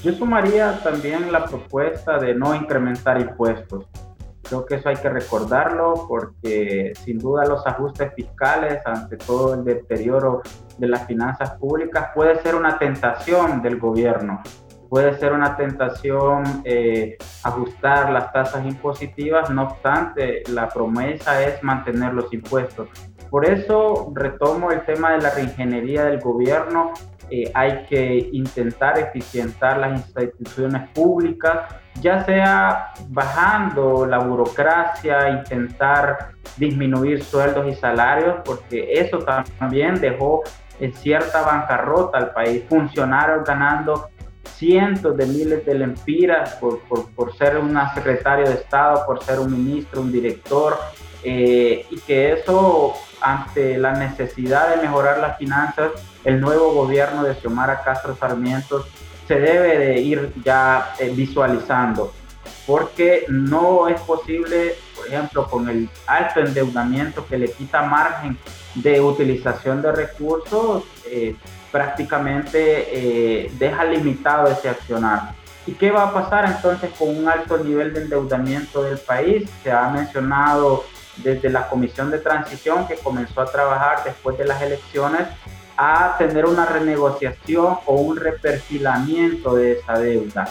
Yo 0.06 0.12
sumaría 0.12 0.78
también 0.84 1.32
la 1.32 1.46
propuesta 1.46 2.16
de 2.20 2.32
no 2.32 2.54
incrementar 2.54 3.20
impuestos. 3.20 3.86
Creo 4.40 4.64
que 4.64 4.76
eso 4.76 4.88
hay 4.88 4.94
que 4.94 5.08
recordarlo 5.08 6.06
porque 6.06 6.92
sin 7.04 7.18
duda 7.18 7.44
los 7.44 7.66
ajustes 7.66 8.14
fiscales 8.14 8.80
ante 8.86 9.16
todo 9.16 9.54
el 9.54 9.64
deterioro 9.64 10.42
de 10.78 10.86
las 10.86 11.08
finanzas 11.08 11.56
públicas 11.56 12.10
puede 12.14 12.40
ser 12.40 12.54
una 12.54 12.78
tentación 12.78 13.60
del 13.62 13.80
gobierno. 13.80 14.42
Puede 14.88 15.18
ser 15.18 15.32
una 15.32 15.56
tentación 15.56 16.62
eh, 16.62 17.18
ajustar 17.42 18.12
las 18.12 18.32
tasas 18.32 18.64
impositivas, 18.64 19.50
no 19.50 19.64
obstante, 19.64 20.44
la 20.52 20.68
promesa 20.68 21.42
es 21.42 21.60
mantener 21.64 22.14
los 22.14 22.32
impuestos. 22.32 22.88
Por 23.30 23.48
eso 23.48 24.12
retomo 24.14 24.70
el 24.70 24.84
tema 24.84 25.12
de 25.12 25.22
la 25.22 25.30
reingeniería 25.30 26.04
del 26.04 26.20
gobierno. 26.20 26.92
Eh, 27.28 27.50
hay 27.54 27.84
que 27.88 28.28
intentar 28.32 28.98
eficientar 28.98 29.78
las 29.78 30.00
instituciones 30.00 30.88
públicas, 30.90 31.62
ya 32.00 32.24
sea 32.24 32.92
bajando 33.08 34.06
la 34.06 34.18
burocracia, 34.18 35.30
intentar 35.30 36.30
disminuir 36.56 37.24
sueldos 37.24 37.66
y 37.66 37.74
salarios, 37.74 38.36
porque 38.44 38.92
eso 38.92 39.18
también 39.58 40.00
dejó 40.00 40.42
en 40.78 40.92
cierta 40.94 41.42
bancarrota 41.42 42.18
al 42.18 42.32
país. 42.32 42.62
Funcionarios 42.68 43.44
ganando 43.44 44.08
cientos 44.56 45.16
de 45.16 45.26
miles 45.26 45.66
de 45.66 45.74
lempiras 45.74 46.54
por, 46.54 46.80
por, 46.88 47.36
ser 47.36 47.58
una 47.58 47.92
secretaria 47.94 48.48
de 48.48 48.54
Estado, 48.54 49.04
por 49.06 49.22
ser 49.22 49.40
un 49.40 49.52
ministro, 49.52 50.00
un 50.00 50.12
director, 50.12 50.78
eh, 51.22 51.84
y 51.90 52.00
que 52.00 52.32
eso 52.32 52.94
ante 53.20 53.78
la 53.78 53.92
necesidad 53.92 54.74
de 54.74 54.82
mejorar 54.82 55.18
las 55.18 55.38
finanzas, 55.38 55.92
el 56.24 56.40
nuevo 56.40 56.72
gobierno 56.72 57.24
de 57.24 57.34
Xiomara 57.34 57.82
Castro 57.82 58.16
Sarmiento 58.16 58.86
se 59.26 59.38
debe 59.40 59.78
de 59.78 60.00
ir 60.00 60.32
ya 60.44 60.94
eh, 60.98 61.10
visualizando, 61.14 62.12
porque 62.66 63.26
no 63.28 63.88
es 63.88 64.00
posible, 64.02 64.76
por 64.94 65.06
ejemplo, 65.08 65.46
con 65.48 65.68
el 65.68 65.88
alto 66.06 66.40
endeudamiento 66.40 67.26
que 67.26 67.38
le 67.38 67.50
quita 67.50 67.82
margen 67.82 68.38
de 68.74 69.00
utilización 69.00 69.82
de 69.82 69.92
recursos, 69.92 70.84
eh, 71.06 71.34
prácticamente 71.72 72.88
eh, 72.90 73.50
deja 73.58 73.84
limitado 73.84 74.48
ese 74.48 74.68
accionar. 74.68 75.34
¿Y 75.66 75.72
qué 75.72 75.90
va 75.90 76.04
a 76.04 76.14
pasar 76.14 76.44
entonces 76.44 76.90
con 76.96 77.16
un 77.16 77.28
alto 77.28 77.58
nivel 77.58 77.92
de 77.92 78.02
endeudamiento 78.02 78.84
del 78.84 78.98
país? 78.98 79.50
Se 79.64 79.72
ha 79.72 79.88
mencionado 79.88 80.84
desde 81.18 81.48
la 81.50 81.68
comisión 81.68 82.10
de 82.10 82.18
transición 82.18 82.86
que 82.86 82.96
comenzó 82.96 83.40
a 83.40 83.46
trabajar 83.46 84.04
después 84.04 84.36
de 84.38 84.44
las 84.44 84.60
elecciones 84.62 85.28
a 85.76 86.16
tener 86.18 86.46
una 86.46 86.66
renegociación 86.66 87.78
o 87.86 87.94
un 87.96 88.16
reperfilamiento 88.16 89.56
de 89.56 89.72
esa 89.72 89.98
deuda. 89.98 90.48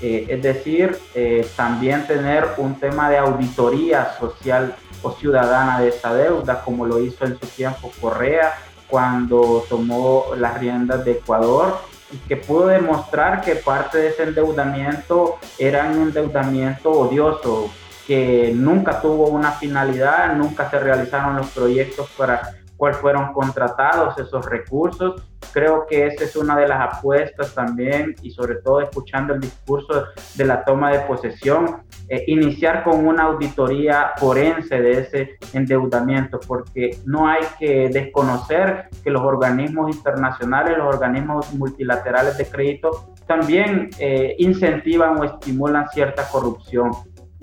Eh, 0.00 0.26
es 0.28 0.42
decir, 0.42 0.98
eh, 1.14 1.46
también 1.54 2.06
tener 2.06 2.44
un 2.56 2.74
tema 2.80 3.08
de 3.08 3.18
auditoría 3.18 4.14
social 4.18 4.74
o 5.02 5.12
ciudadana 5.12 5.80
de 5.80 5.88
esa 5.88 6.12
deuda, 6.14 6.62
como 6.64 6.86
lo 6.86 6.98
hizo 6.98 7.24
en 7.24 7.38
su 7.38 7.46
tiempo 7.46 7.92
Correa 8.00 8.54
cuando 8.88 9.64
tomó 9.68 10.26
las 10.36 10.58
riendas 10.58 11.04
de 11.04 11.12
Ecuador 11.12 11.78
y 12.12 12.16
que 12.28 12.36
pudo 12.36 12.66
demostrar 12.66 13.40
que 13.40 13.54
parte 13.54 13.98
de 13.98 14.08
ese 14.08 14.24
endeudamiento 14.24 15.38
era 15.58 15.86
un 15.86 16.02
endeudamiento 16.02 16.90
odioso, 16.90 17.70
que 18.12 18.52
nunca 18.54 19.00
tuvo 19.00 19.28
una 19.28 19.52
finalidad, 19.52 20.36
nunca 20.36 20.68
se 20.68 20.78
realizaron 20.78 21.34
los 21.34 21.48
proyectos 21.52 22.10
para 22.10 22.42
cuál 22.76 22.92
fueron 22.92 23.32
contratados 23.32 24.18
esos 24.18 24.44
recursos. 24.44 25.22
Creo 25.50 25.86
que 25.88 26.08
esa 26.08 26.24
es 26.24 26.36
una 26.36 26.54
de 26.58 26.68
las 26.68 26.78
apuestas 26.78 27.54
también 27.54 28.14
y 28.20 28.30
sobre 28.30 28.56
todo 28.56 28.82
escuchando 28.82 29.32
el 29.32 29.40
discurso 29.40 30.08
de 30.34 30.44
la 30.44 30.62
toma 30.62 30.92
de 30.92 31.00
posesión, 31.00 31.84
eh, 32.10 32.24
iniciar 32.26 32.84
con 32.84 33.06
una 33.06 33.22
auditoría 33.22 34.12
forense 34.18 34.82
de 34.82 34.90
ese 35.00 35.30
endeudamiento, 35.54 36.38
porque 36.46 36.98
no 37.06 37.26
hay 37.26 37.40
que 37.58 37.88
desconocer 37.88 38.88
que 39.02 39.08
los 39.10 39.22
organismos 39.22 39.96
internacionales, 39.96 40.76
los 40.76 40.94
organismos 40.94 41.50
multilaterales 41.54 42.36
de 42.36 42.44
crédito 42.44 43.14
también 43.26 43.88
eh, 43.98 44.34
incentivan 44.36 45.18
o 45.18 45.24
estimulan 45.24 45.88
cierta 45.88 46.28
corrupción 46.28 46.90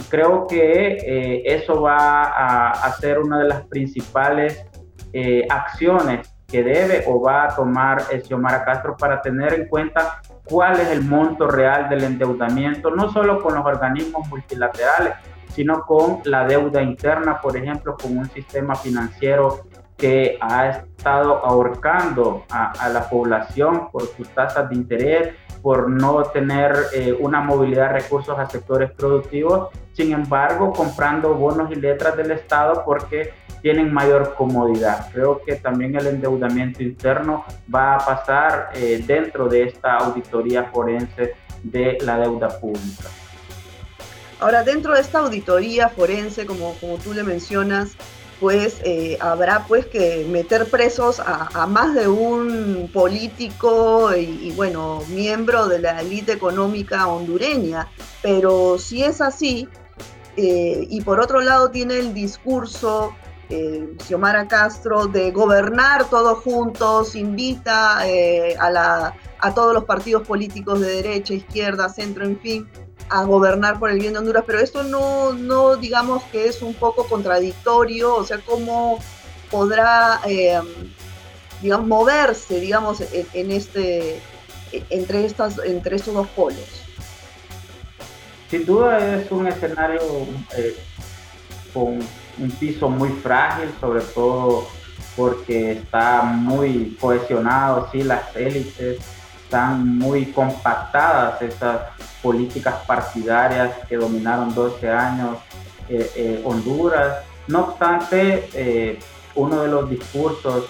creo 0.10 0.48
que 0.48 0.98
eh, 0.98 1.44
eso 1.46 1.82
va 1.82 2.24
a, 2.72 2.92
ser 2.94 3.20
una 3.20 3.40
de 3.40 3.48
las 3.48 3.62
principales 3.68 4.66
eh, 5.14 5.46
acciones 5.50 6.34
que 6.48 6.64
debe 6.64 7.04
o 7.08 7.22
va 7.22 7.46
a 7.46 7.56
tomar 7.56 8.04
Xiomara 8.24 8.66
Castro 8.66 8.96
para 8.98 9.22
tener 9.22 9.54
en 9.54 9.68
cuenta 9.68 10.22
cuál 10.46 10.80
es 10.80 10.90
el 10.90 11.04
monto 11.04 11.48
real 11.48 11.90
del 11.90 12.04
endeudamiento, 12.04 12.90
no 12.90 13.12
solo 13.12 13.42
con 13.42 13.56
los 13.56 13.66
organismos 13.66 14.28
multilaterales, 14.30 15.14
sino 15.50 15.82
con 15.86 16.22
la 16.26 16.46
deuda 16.46 16.82
interna, 16.82 17.40
por 17.42 17.56
ejemplo, 17.56 17.96
con 18.02 18.18
un 18.18 18.30
sistema 18.30 18.76
financiero 18.76 19.66
que 19.98 20.38
ha 20.42 20.70
estado 20.70 21.46
ahorcando 21.46 22.46
a, 22.50 22.72
a 22.72 22.90
la 22.90 23.10
población 23.10 23.90
por 23.92 24.08
sus 24.08 24.28
tasas 24.30 24.70
de 24.70 24.76
interés, 24.76 25.36
por 25.62 25.90
no 25.90 26.24
tener 26.24 26.74
eh, 26.94 27.16
una 27.20 27.42
movilidad 27.42 27.94
de 27.94 28.00
recursos 28.00 28.38
a 28.38 28.50
sectores 28.50 28.92
productivos, 28.92 29.70
sin 29.94 30.14
embargo 30.14 30.72
comprando 30.74 31.34
bonos 31.34 31.72
y 31.72 31.76
letras 31.76 32.16
del 32.18 32.32
Estado 32.32 32.84
porque 32.86 33.34
tienen 33.62 33.94
mayor 33.94 34.36
comodidad. 34.36 35.12
Creo 35.12 35.42
que 35.42 35.56
también 35.56 35.96
el 35.96 36.08
endeudamiento 36.08 36.82
interno 36.82 37.46
va 37.74 37.96
a 37.96 37.98
pasar 38.00 38.70
eh, 38.76 39.04
dentro 39.06 39.48
de 39.50 39.64
esta 39.64 39.98
auditoría 39.98 40.64
forense 40.66 41.36
de 41.64 41.98
la 42.02 42.18
deuda 42.18 42.48
pública. 42.60 43.10
Ahora, 44.40 44.64
dentro 44.64 44.94
de 44.94 45.02
esta 45.02 45.20
auditoría 45.20 45.90
forense, 45.90 46.46
como, 46.46 46.74
como 46.76 46.98
tú 46.98 47.14
le 47.14 47.24
mencionas, 47.24 47.98
pues 48.40 48.82
habrá 49.20 49.66
pues 49.68 49.86
que 49.86 50.26
meter 50.30 50.70
presos 50.70 51.20
a, 51.20 51.68
más 51.68 51.94
de 51.94 52.08
un 52.08 52.90
político 52.94 54.16
y, 54.16 54.52
bueno, 54.56 55.04
miembro 55.10 55.68
de 55.68 55.80
la 55.80 56.02
élite 56.02 56.32
económica 56.32 57.08
hondureña. 57.08 57.88
Pero 58.22 58.78
si 58.78 59.04
es 59.04 59.22
así, 59.22 59.68
eh, 60.42 60.88
y 60.90 61.02
por 61.02 61.20
otro 61.20 61.42
lado 61.42 61.70
tiene 61.70 62.00
el 62.00 62.14
discurso 62.14 63.14
eh, 63.50 63.96
Xiomara 64.06 64.48
Castro 64.48 65.08
de 65.08 65.32
gobernar 65.32 66.10
todos 66.10 66.38
juntos, 66.40 67.16
invita 67.16 68.08
eh, 68.08 68.56
a, 68.60 68.70
la, 68.70 69.16
a 69.40 69.54
todos 69.54 69.74
los 69.74 69.84
partidos 69.86 70.28
políticos 70.28 70.80
de 70.80 70.88
derecha, 71.02 71.34
izquierda, 71.34 71.90
centro, 71.90 72.26
en 72.26 72.40
fin, 72.40 72.70
a 73.10 73.24
gobernar 73.24 73.80
por 73.80 73.90
el 73.90 74.00
bien 74.00 74.14
de 74.14 74.20
Honduras, 74.20 74.44
pero 74.46 74.60
esto 74.60 74.84
no, 74.84 75.34
no 75.34 75.78
digamos 75.78 76.24
que 76.26 76.48
es 76.48 76.62
un 76.62 76.74
poco 76.74 77.08
contradictorio, 77.08 78.16
o 78.16 78.24
sea, 78.24 78.40
cómo 78.40 79.00
podrá, 79.50 80.22
eh, 80.28 80.60
digamos, 81.62 81.88
moverse, 81.88 82.60
digamos, 82.60 83.02
en, 83.34 83.52
este, 83.52 84.22
entre, 84.90 85.26
estas, 85.26 85.58
entre 85.60 85.96
estos 85.96 86.14
dos 86.14 86.28
polos. 86.30 86.84
Sin 88.50 88.66
duda 88.66 89.16
es 89.16 89.32
un 89.32 89.48
escenario 89.48 90.02
eh, 90.58 90.76
con 91.74 92.00
un 92.38 92.52
piso 92.60 92.90
muy 92.90 93.10
frágil, 93.10 93.72
sobre 93.80 94.02
todo 94.02 94.68
porque 95.16 95.74
está 95.74 96.24
muy 96.24 96.98
cohesionado, 97.00 97.90
sí, 97.92 98.04
las 98.04 98.36
élites 98.36 99.00
están 99.50 99.98
muy 99.98 100.28
compactadas, 100.28 101.42
esas 101.42 101.82
políticas 102.22 102.76
partidarias 102.86 103.72
que 103.88 103.98
dominaron 103.98 104.54
12 104.54 104.88
años 104.88 105.40
eh, 105.90 106.12
eh, 106.16 106.42
Honduras. 106.46 107.24
No 107.48 107.62
obstante, 107.62 108.48
eh, 108.54 109.00
uno 109.34 109.64
de 109.64 109.68
los 109.70 109.90
discursos 109.90 110.66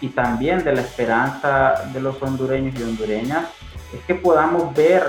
y 0.00 0.08
también 0.08 0.64
de 0.64 0.74
la 0.74 0.80
esperanza 0.80 1.74
de 1.92 2.00
los 2.00 2.20
hondureños 2.22 2.74
y 2.80 2.82
hondureñas 2.82 3.44
es 3.92 4.00
que 4.06 4.14
podamos 4.14 4.74
ver 4.74 5.04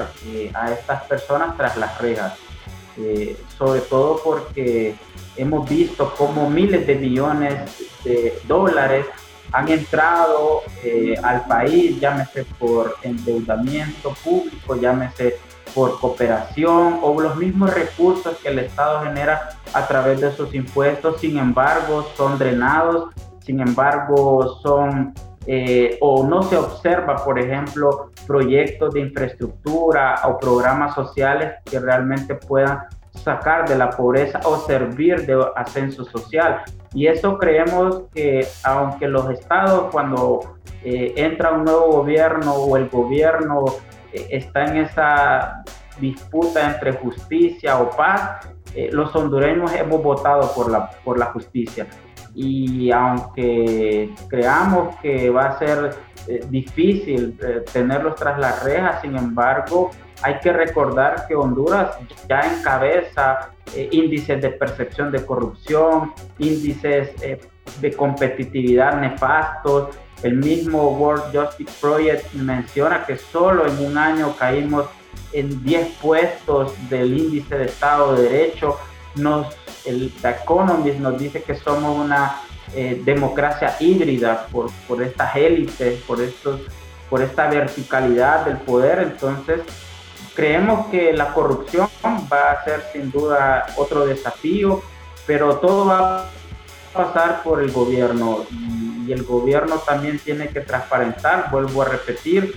a 0.53 0.71
estas 0.71 1.03
personas 1.03 1.55
tras 1.55 1.77
las 1.77 1.97
rejas, 1.99 2.33
sobre 3.57 3.81
todo 3.81 4.21
porque 4.23 4.95
hemos 5.37 5.67
visto 5.69 6.13
cómo 6.17 6.49
miles 6.49 6.85
de 6.85 6.95
millones 6.95 7.53
de 8.03 8.39
dólares 8.47 9.05
han 9.51 9.69
entrado 9.69 10.61
eh, 10.83 11.15
al 11.23 11.45
país, 11.45 11.99
llámese 11.99 12.45
por 12.59 12.95
endeudamiento 13.03 14.13
público, 14.23 14.75
llámese 14.75 15.37
por 15.73 15.99
cooperación 15.99 16.99
o 17.01 17.19
los 17.19 17.35
mismos 17.35 17.73
recursos 17.73 18.37
que 18.37 18.49
el 18.49 18.59
Estado 18.59 19.03
genera 19.03 19.49
a 19.73 19.87
través 19.87 20.21
de 20.21 20.31
sus 20.31 20.53
impuestos, 20.55 21.19
sin 21.19 21.37
embargo 21.37 22.07
son 22.15 22.37
drenados, 22.39 23.09
sin 23.39 23.59
embargo 23.59 24.59
son 24.63 25.13
eh, 25.47 25.97
o 26.01 26.25
no 26.25 26.41
se 26.43 26.57
observa, 26.57 27.23
por 27.23 27.37
ejemplo, 27.37 28.11
proyectos 28.25 28.93
de 28.93 29.01
infraestructura 29.01 30.21
o 30.25 30.39
programas 30.39 30.95
sociales 30.95 31.53
que 31.65 31.79
realmente 31.79 32.33
puedan 32.33 32.79
sacar 33.11 33.67
de 33.67 33.77
la 33.77 33.91
pobreza 33.91 34.39
o 34.45 34.57
servir 34.65 35.25
de 35.25 35.45
ascenso 35.55 36.03
social. 36.05 36.63
Y 36.95 37.07
eso 37.07 37.37
creemos 37.37 38.03
que 38.13 38.47
aunque 38.63 39.09
los 39.09 39.29
estados 39.29 39.91
cuando 39.91 40.55
eh, 40.81 41.13
entra 41.17 41.51
un 41.51 41.65
nuevo 41.65 41.91
gobierno 41.91 42.53
o 42.53 42.77
el 42.77 42.87
gobierno 42.87 43.65
eh, 44.13 44.27
está 44.31 44.63
en 44.63 44.77
esa 44.77 45.61
disputa 45.99 46.73
entre 46.73 46.93
justicia 46.93 47.79
o 47.79 47.89
paz, 47.89 48.47
eh, 48.73 48.89
los 48.93 49.13
hondureños 49.13 49.73
hemos 49.73 50.01
votado 50.01 50.49
por 50.55 50.71
la, 50.71 50.89
por 51.03 51.19
la 51.19 51.25
justicia. 51.27 51.85
Y 52.33 52.89
aunque 52.91 54.13
creamos 54.29 54.95
que 55.01 55.29
va 55.29 55.47
a 55.47 55.59
ser 55.59 55.95
difícil 56.49 57.37
tenerlos 57.71 58.15
tras 58.15 58.39
las 58.39 58.63
rejas, 58.63 59.01
sin 59.01 59.15
embargo, 59.17 59.91
hay 60.21 60.39
que 60.39 60.51
recordar 60.51 61.27
que 61.27 61.35
Honduras 61.35 61.97
ya 62.27 62.41
encabeza 62.41 63.51
eh, 63.75 63.89
índices 63.91 64.41
de 64.41 64.49
percepción 64.49 65.11
de 65.11 65.25
corrupción, 65.25 66.13
índices 66.39 67.09
eh, 67.21 67.39
de 67.81 67.93
competitividad 67.93 68.99
nefastos. 68.99 69.95
El 70.23 70.37
mismo 70.37 70.89
World 70.91 71.35
Justice 71.35 71.71
Project 71.81 72.33
menciona 72.33 73.05
que 73.05 73.17
solo 73.17 73.65
en 73.67 73.85
un 73.85 73.97
año 73.97 74.35
caímos 74.37 74.85
en 75.33 75.63
10 75.63 75.97
puestos 76.01 76.73
del 76.89 77.17
índice 77.17 77.57
de 77.57 77.65
Estado 77.65 78.15
de 78.15 78.23
Derecho. 78.23 78.77
Nos, 79.15 79.55
el 79.85 80.11
The 80.21 80.29
Economist 80.29 80.99
nos 80.99 81.19
dice 81.19 81.43
que 81.43 81.55
somos 81.55 81.97
una 81.97 82.37
eh, 82.73 83.01
democracia 83.03 83.75
híbrida 83.79 84.47
por, 84.47 84.71
por 84.87 85.01
estas 85.03 85.35
élites, 85.35 86.01
por, 86.03 86.21
estos, 86.21 86.61
por 87.09 87.21
esta 87.21 87.49
verticalidad 87.49 88.45
del 88.45 88.57
poder. 88.57 88.99
Entonces, 88.99 89.61
Creemos 90.35 90.87
que 90.87 91.13
la 91.13 91.33
corrupción 91.33 91.87
va 92.31 92.51
a 92.51 92.63
ser 92.65 92.83
sin 92.91 93.09
duda 93.09 93.67
otro 93.77 94.05
desafío, 94.05 94.81
pero 95.25 95.57
todo 95.57 95.85
va 95.85 96.19
a 96.19 96.25
pasar 96.93 97.41
por 97.41 97.61
el 97.61 97.71
gobierno 97.71 98.45
y 98.51 99.11
el 99.11 99.23
gobierno 99.23 99.77
también 99.77 100.19
tiene 100.19 100.49
que 100.49 100.61
transparentar, 100.61 101.49
vuelvo 101.51 101.83
a 101.83 101.85
repetir, 101.85 102.55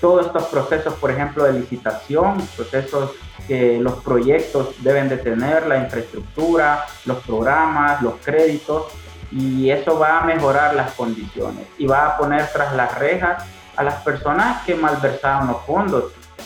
todos 0.00 0.26
estos 0.26 0.44
procesos, 0.46 0.94
por 0.94 1.10
ejemplo, 1.10 1.44
de 1.44 1.54
licitación, 1.54 2.36
procesos 2.56 3.12
que 3.46 3.78
los 3.78 3.94
proyectos 4.02 4.74
deben 4.82 5.08
de 5.08 5.16
tener, 5.16 5.66
la 5.66 5.78
infraestructura, 5.78 6.86
los 7.04 7.18
programas, 7.24 8.02
los 8.02 8.14
créditos, 8.22 8.86
y 9.30 9.70
eso 9.70 9.98
va 9.98 10.20
a 10.20 10.24
mejorar 10.24 10.74
las 10.74 10.92
condiciones 10.92 11.66
y 11.78 11.86
va 11.86 12.06
a 12.06 12.18
poner 12.18 12.46
tras 12.52 12.74
las 12.74 12.98
rejas 12.98 13.44
a 13.76 13.82
las 13.82 13.96
personas 14.02 14.64
que 14.64 14.74
malversaron 14.74 15.48
los 15.48 15.62
fondos 15.62 16.04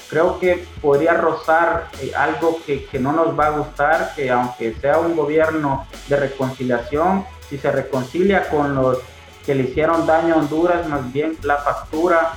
creo 0.08 0.38
que 0.38 0.66
podría 0.80 1.14
rozar 1.14 1.88
eh, 2.00 2.12
algo 2.16 2.58
que, 2.66 2.86
que, 2.86 2.98
no 2.98 3.12
nos 3.12 3.38
va 3.38 3.46
a 3.46 3.50
gustar, 3.50 4.12
que 4.14 4.30
aunque 4.30 4.74
sea 4.74 4.98
un 4.98 5.16
gobierno 5.16 5.86
de 6.08 6.16
reconciliación, 6.16 7.24
si 7.48 7.58
se 7.58 7.70
reconcilia 7.70 8.48
con 8.48 8.74
los 8.74 8.98
que 9.44 9.54
le 9.54 9.64
hicieron 9.64 10.06
daño 10.06 10.34
a 10.34 10.38
Honduras, 10.38 10.86
más 10.88 11.12
bien 11.12 11.36
la 11.42 11.56
factura 11.58 12.34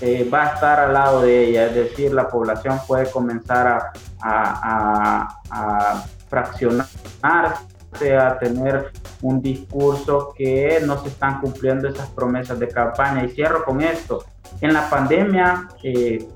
eh, 0.00 0.28
va 0.32 0.44
a 0.44 0.54
estar 0.54 0.80
al 0.80 0.92
lado 0.92 1.22
de 1.22 1.46
ella, 1.48 1.66
es 1.66 1.74
decir, 1.74 2.12
la 2.12 2.28
población 2.28 2.78
puede 2.86 3.10
comenzar 3.10 3.66
a, 3.66 3.92
a, 4.20 5.38
a, 5.50 6.04
fraccionarse, 6.28 8.16
a 8.16 8.38
tener 8.38 8.90
un 9.20 9.40
discurso 9.40 10.34
que 10.36 10.80
no 10.84 11.00
se 11.02 11.08
están 11.08 11.40
cumpliendo 11.40 11.88
esas 11.88 12.08
promesas 12.10 12.58
de 12.58 12.68
campaña. 12.68 13.24
Y 13.24 13.28
cierro 13.30 13.64
con 13.64 13.80
esto. 13.80 14.24
En 14.60 14.72
la 14.72 14.88
pandemia, 14.88 15.68
eh, 15.82 16.26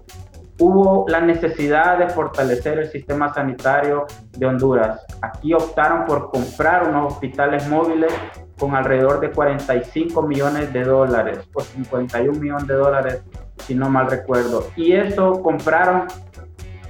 hubo 0.59 1.07
la 1.09 1.21
necesidad 1.21 1.99
de 1.99 2.09
fortalecer 2.09 2.79
el 2.79 2.89
sistema 2.91 3.33
sanitario 3.33 4.07
de 4.37 4.47
Honduras. 4.47 5.05
Aquí 5.21 5.53
optaron 5.53 6.05
por 6.07 6.31
comprar 6.31 6.89
unos 6.89 7.13
hospitales 7.13 7.69
móviles 7.69 8.13
con 8.59 8.75
alrededor 8.75 9.21
de 9.21 9.31
45 9.31 10.23
millones 10.23 10.73
de 10.73 10.85
dólares 10.85 11.41
o 11.53 11.61
51 11.61 12.39
millones 12.39 12.67
de 12.67 12.75
dólares, 12.75 13.23
si 13.59 13.75
no 13.75 13.91
mal 13.91 14.11
recuerdo. 14.11 14.69
Y 14.77 14.93
eso 14.93 15.43
compraron 15.43 16.07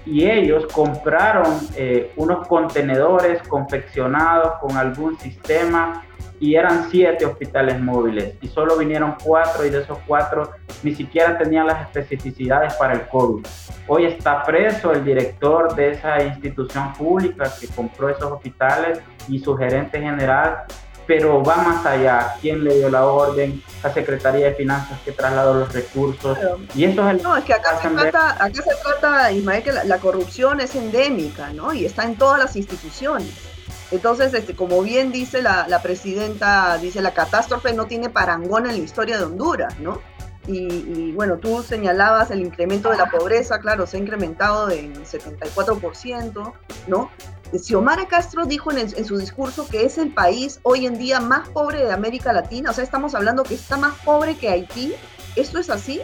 y 0.04 0.30
ellos 0.30 0.66
compraron 0.72 1.52
eh, 1.76 2.12
unos 2.16 2.46
contenedores 2.46 3.42
confeccionados 3.48 4.52
con 4.60 4.76
algún 4.76 5.18
sistema 5.18 6.04
y 6.40 6.54
eran 6.54 6.90
siete 6.90 7.24
hospitales 7.24 7.80
móviles 7.80 8.34
y 8.40 8.48
solo 8.48 8.76
vinieron 8.76 9.14
cuatro 9.22 9.64
y 9.64 9.70
de 9.70 9.80
esos 9.82 9.98
cuatro 10.06 10.50
ni 10.82 10.94
siquiera 10.94 11.38
tenían 11.38 11.66
las 11.66 11.82
especificidades 11.82 12.74
para 12.74 12.94
el 12.94 13.08
COVID. 13.08 13.46
Hoy 13.88 14.04
está 14.04 14.42
preso 14.42 14.92
el 14.92 15.04
director 15.04 15.74
de 15.74 15.92
esa 15.92 16.22
institución 16.22 16.92
pública 16.94 17.50
que 17.60 17.68
compró 17.68 18.08
esos 18.08 18.32
hospitales 18.32 19.00
y 19.28 19.38
su 19.38 19.56
gerente 19.56 20.00
general, 20.00 20.64
pero 21.06 21.42
va 21.42 21.56
más 21.56 21.86
allá. 21.86 22.34
¿Quién 22.40 22.64
le 22.64 22.74
dio 22.78 22.90
la 22.90 23.06
orden? 23.06 23.62
La 23.82 23.92
Secretaría 23.92 24.46
de 24.46 24.54
Finanzas 24.54 24.98
que 25.04 25.12
trasladó 25.12 25.54
los 25.54 25.72
recursos. 25.72 26.36
Y 26.74 26.84
eso 26.84 27.08
es 27.08 27.22
No, 27.22 27.36
es 27.36 27.44
que 27.44 27.54
acá 27.54 27.78
se, 27.80 27.88
trata, 27.88 28.32
acá 28.32 28.62
se 28.62 28.74
trata, 28.82 29.30
Ismael, 29.30 29.62
que 29.62 29.72
la, 29.72 29.84
la 29.84 29.98
corrupción 29.98 30.60
es 30.60 30.74
endémica, 30.74 31.52
¿no? 31.52 31.72
Y 31.72 31.86
está 31.86 32.04
en 32.04 32.16
todas 32.16 32.40
las 32.40 32.56
instituciones. 32.56 33.55
Entonces, 33.90 34.34
este, 34.34 34.56
como 34.56 34.82
bien 34.82 35.12
dice 35.12 35.42
la, 35.42 35.80
presidenta, 35.82 36.78
dice, 36.78 37.00
la 37.00 37.14
catástrofe 37.14 37.72
no 37.72 37.86
tiene 37.86 38.10
parangón 38.10 38.66
en 38.66 38.72
la 38.72 38.82
historia 38.82 39.18
de 39.18 39.24
Honduras, 39.24 39.78
¿no? 39.78 40.00
Y, 40.48 41.10
bueno, 41.12 41.38
tú 41.38 41.64
señalabas 41.64 42.30
el 42.30 42.40
incremento 42.40 42.90
de 42.90 42.96
la 42.96 43.10
pobreza, 43.10 43.58
claro, 43.58 43.84
se 43.84 43.96
ha 43.96 44.00
incrementado 44.00 44.70
en 44.70 44.94
74%, 44.94 46.52
¿no? 46.86 47.10
Xiomara 47.52 48.06
Castro 48.06 48.46
dijo 48.46 48.70
en, 48.70 49.04
su 49.04 49.18
discurso 49.18 49.66
que 49.68 49.84
es 49.84 49.98
el 49.98 50.12
país 50.12 50.60
hoy 50.62 50.86
en 50.86 50.98
día 50.98 51.20
más 51.20 51.48
pobre 51.48 51.84
de 51.84 51.92
América 51.92 52.32
Latina, 52.32 52.70
o 52.70 52.74
sea, 52.74 52.84
estamos 52.84 53.14
hablando 53.14 53.42
que 53.42 53.54
está 53.54 53.76
más 53.76 53.94
pobre 54.04 54.36
que 54.36 54.48
Haití. 54.48 54.94
¿Esto 55.34 55.58
es 55.58 55.68
así? 55.68 56.00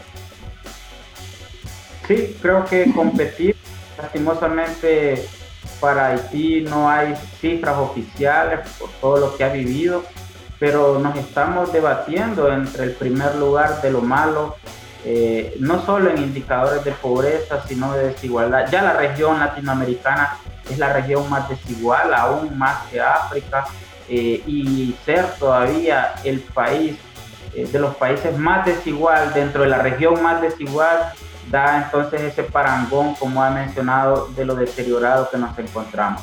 Sí, 2.06 2.36
creo 2.42 2.64
que 2.64 2.92
competir, 2.92 3.56
lastimosamente, 3.96 5.28
para 5.82 6.06
Haití 6.06 6.60
no 6.60 6.88
hay 6.88 7.16
cifras 7.40 7.76
oficiales 7.76 8.60
por 8.78 8.88
todo 9.00 9.16
lo 9.18 9.36
que 9.36 9.42
ha 9.42 9.48
vivido, 9.48 10.04
pero 10.60 11.00
nos 11.00 11.16
estamos 11.16 11.72
debatiendo 11.72 12.52
entre 12.52 12.84
el 12.84 12.92
primer 12.92 13.34
lugar 13.34 13.82
de 13.82 13.90
lo 13.90 14.00
malo, 14.00 14.54
eh, 15.04 15.56
no 15.58 15.84
solo 15.84 16.10
en 16.10 16.18
indicadores 16.18 16.84
de 16.84 16.92
pobreza, 16.92 17.64
sino 17.66 17.92
de 17.94 18.10
desigualdad. 18.10 18.70
Ya 18.70 18.80
la 18.82 18.92
región 18.92 19.40
latinoamericana 19.40 20.36
es 20.70 20.78
la 20.78 20.92
región 20.92 21.28
más 21.28 21.48
desigual, 21.48 22.14
aún 22.14 22.56
más 22.56 22.86
que 22.88 23.00
África, 23.00 23.66
eh, 24.08 24.40
y 24.46 24.94
ser 25.04 25.26
todavía 25.40 26.14
el 26.22 26.38
país 26.40 26.96
eh, 27.54 27.66
de 27.66 27.78
los 27.80 27.96
países 27.96 28.38
más 28.38 28.64
desigual, 28.64 29.34
dentro 29.34 29.62
de 29.62 29.68
la 29.68 29.78
región 29.78 30.22
más 30.22 30.40
desigual, 30.40 31.12
da 31.52 31.84
entonces 31.84 32.22
ese 32.22 32.42
parangón, 32.42 33.14
como 33.14 33.42
ha 33.42 33.50
mencionado, 33.50 34.28
de 34.34 34.44
lo 34.46 34.54
deteriorado 34.54 35.28
que 35.30 35.36
nos 35.36 35.56
encontramos. 35.58 36.22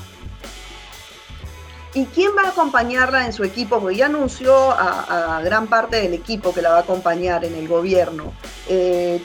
¿Y 1.93 2.05
quién 2.07 2.31
va 2.37 2.43
a 2.43 2.49
acompañarla 2.49 3.25
en 3.25 3.33
su 3.33 3.43
equipo? 3.43 3.79
Porque 3.79 3.97
ya 3.97 4.07
anunció 4.07 4.71
a, 4.71 5.41
gran 5.43 5.67
parte 5.67 6.01
del 6.01 6.13
equipo 6.13 6.53
que 6.53 6.61
la 6.61 6.71
va 6.71 6.77
a 6.77 6.81
acompañar 6.81 7.45
en 7.45 7.55
el 7.55 7.67
gobierno. 7.67 8.33
Eh, 8.67 9.23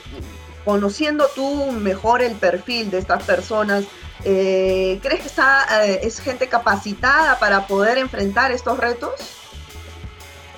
conociendo 0.63 1.27
tú 1.35 1.71
mejor 1.71 2.21
el 2.21 2.33
perfil 2.33 2.91
de 2.91 2.99
estas 2.99 3.23
personas, 3.23 3.85
eh, 4.23 4.99
¿crees 5.01 5.21
que 5.21 5.27
está, 5.27 5.85
eh, 5.85 6.01
es 6.03 6.19
gente 6.19 6.47
capacitada 6.47 7.37
para 7.39 7.67
poder 7.67 7.97
enfrentar 7.97 8.51
estos 8.51 8.77
retos? 8.77 9.13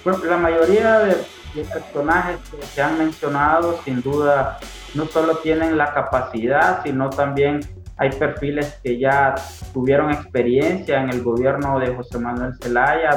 Bueno, 0.05 0.23
la 0.25 0.37
mayoría 0.37 0.99
de, 0.99 1.25
de 1.53 1.63
personajes 1.65 2.37
que 2.49 2.65
se 2.67 2.81
han 2.81 2.97
mencionado, 2.97 3.81
sin 3.83 4.01
duda, 4.01 4.59
no 4.97 5.05
solo 5.05 5.37
tienen 5.37 5.77
la 5.77 5.93
capacidad, 5.93 6.83
sino 6.83 7.09
también 7.09 7.61
hay 7.97 8.09
perfiles 8.09 8.79
que 8.83 8.99
ya 8.99 9.35
tuvieron 9.73 10.11
experiencia 10.11 11.01
en 11.01 11.09
el 11.09 11.23
gobierno 11.23 11.79
de 11.79 11.95
José 11.95 12.19
Manuel 12.19 12.53
Zelaya 12.61 13.11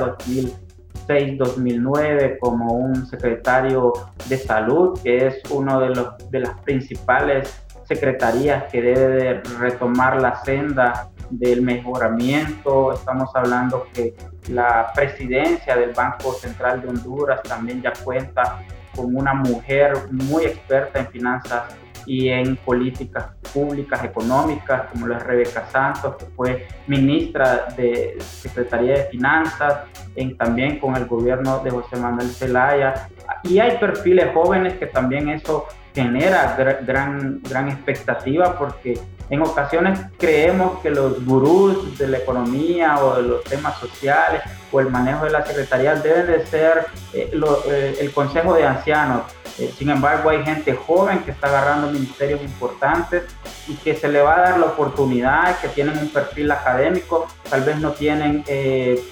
2006-2009 1.09 2.39
como 2.39 2.75
un 2.75 3.07
secretario 3.07 3.93
de 4.29 4.39
salud, 4.39 4.99
que 5.03 5.27
es 5.27 5.43
uno 5.51 5.81
de, 5.81 5.89
los, 5.89 6.31
de 6.31 6.41
las 6.41 6.61
principales 6.61 7.63
secretarías 7.85 8.71
que 8.71 8.81
debe 8.83 9.09
de 9.09 9.43
retomar 9.59 10.21
la 10.21 10.37
senda 10.45 11.09
del 11.31 11.63
mejoramiento. 11.63 12.93
Estamos 12.93 13.31
hablando 13.35 13.87
que 13.93 14.15
la 14.49 14.93
presidencia 14.95 15.77
del 15.77 15.93
Banco 15.93 16.33
Central 16.33 16.83
de 16.83 16.89
Honduras 16.89 17.43
también 17.43 17.83
ya 17.83 17.93
cuenta 18.05 18.61
con 19.01 19.17
una 19.17 19.33
mujer 19.33 19.95
muy 20.11 20.45
experta 20.45 20.99
en 20.99 21.07
finanzas 21.09 21.75
y 22.07 22.29
en 22.29 22.57
políticas 22.57 23.27
públicas 23.53 24.05
económicas, 24.05 24.89
como 24.91 25.07
la 25.07 25.19
Rebeca 25.19 25.67
Santos, 25.71 26.17
que 26.17 26.27
fue 26.37 26.67
ministra 26.87 27.69
de 27.77 28.17
Secretaría 28.21 28.95
de 28.99 29.05
Finanzas, 29.05 29.85
en, 30.17 30.37
también 30.37 30.79
con 30.79 30.97
el 30.97 31.07
gobierno 31.07 31.61
de 31.61 31.71
José 31.71 31.97
Manuel 31.97 32.29
Zelaya. 32.29 33.09
Y 33.45 33.59
hay 33.59 33.79
perfiles 33.79 34.35
jóvenes 34.35 34.75
que 34.75 34.87
también 34.87 35.29
eso 35.29 35.67
genera 35.95 36.57
gran, 36.87 37.41
gran 37.43 37.69
expectativa 37.69 38.59
porque 38.59 38.99
en 39.31 39.43
ocasiones 39.43 40.01
creemos 40.19 40.81
que 40.81 40.91
los 40.91 41.25
gurús 41.25 41.97
de 41.97 42.09
la 42.09 42.19
economía 42.19 42.99
o 42.99 43.17
de 43.17 43.23
los 43.23 43.45
temas 43.45 43.79
sociales 43.79 44.43
o 44.73 44.81
el 44.81 44.91
manejo 44.91 45.25
de 45.25 45.31
la 45.31 45.47
secretaría 45.47 45.95
deben 45.95 46.27
de 46.27 46.47
ser 46.47 46.87
eh, 47.13 47.31
eh, 47.33 47.97
el 48.01 48.13
consejo 48.13 48.55
de 48.55 48.67
ancianos. 48.67 49.23
Eh, 49.59 49.73
sin 49.77 49.91
embargo, 49.91 50.31
hay 50.31 50.45
gente 50.45 50.75
joven 50.75 51.21
que 51.21 51.31
está 51.31 51.47
agarrando 51.47 51.93
ministerios 51.93 52.41
importantes 52.43 53.25
y 53.69 53.75
que 53.75 53.95
se 53.95 54.09
le 54.09 54.21
va 54.21 54.37
a 54.37 54.41
dar 54.41 54.59
la 54.59 54.67
oportunidad, 54.67 55.59
que 55.61 55.69
tienen 55.69 55.97
un 55.99 56.09
perfil 56.09 56.51
académico, 56.51 57.29
tal 57.49 57.63
vez 57.63 57.77
no 57.79 57.93
tienen 57.93 58.45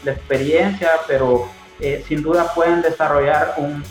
la 0.04 0.12
experiencia, 0.12 0.90
pero 1.06 1.48
sin 2.06 2.22
duda 2.22 2.52
pueden 2.54 2.82
desarrollar 2.82 3.54
un, 3.58 3.84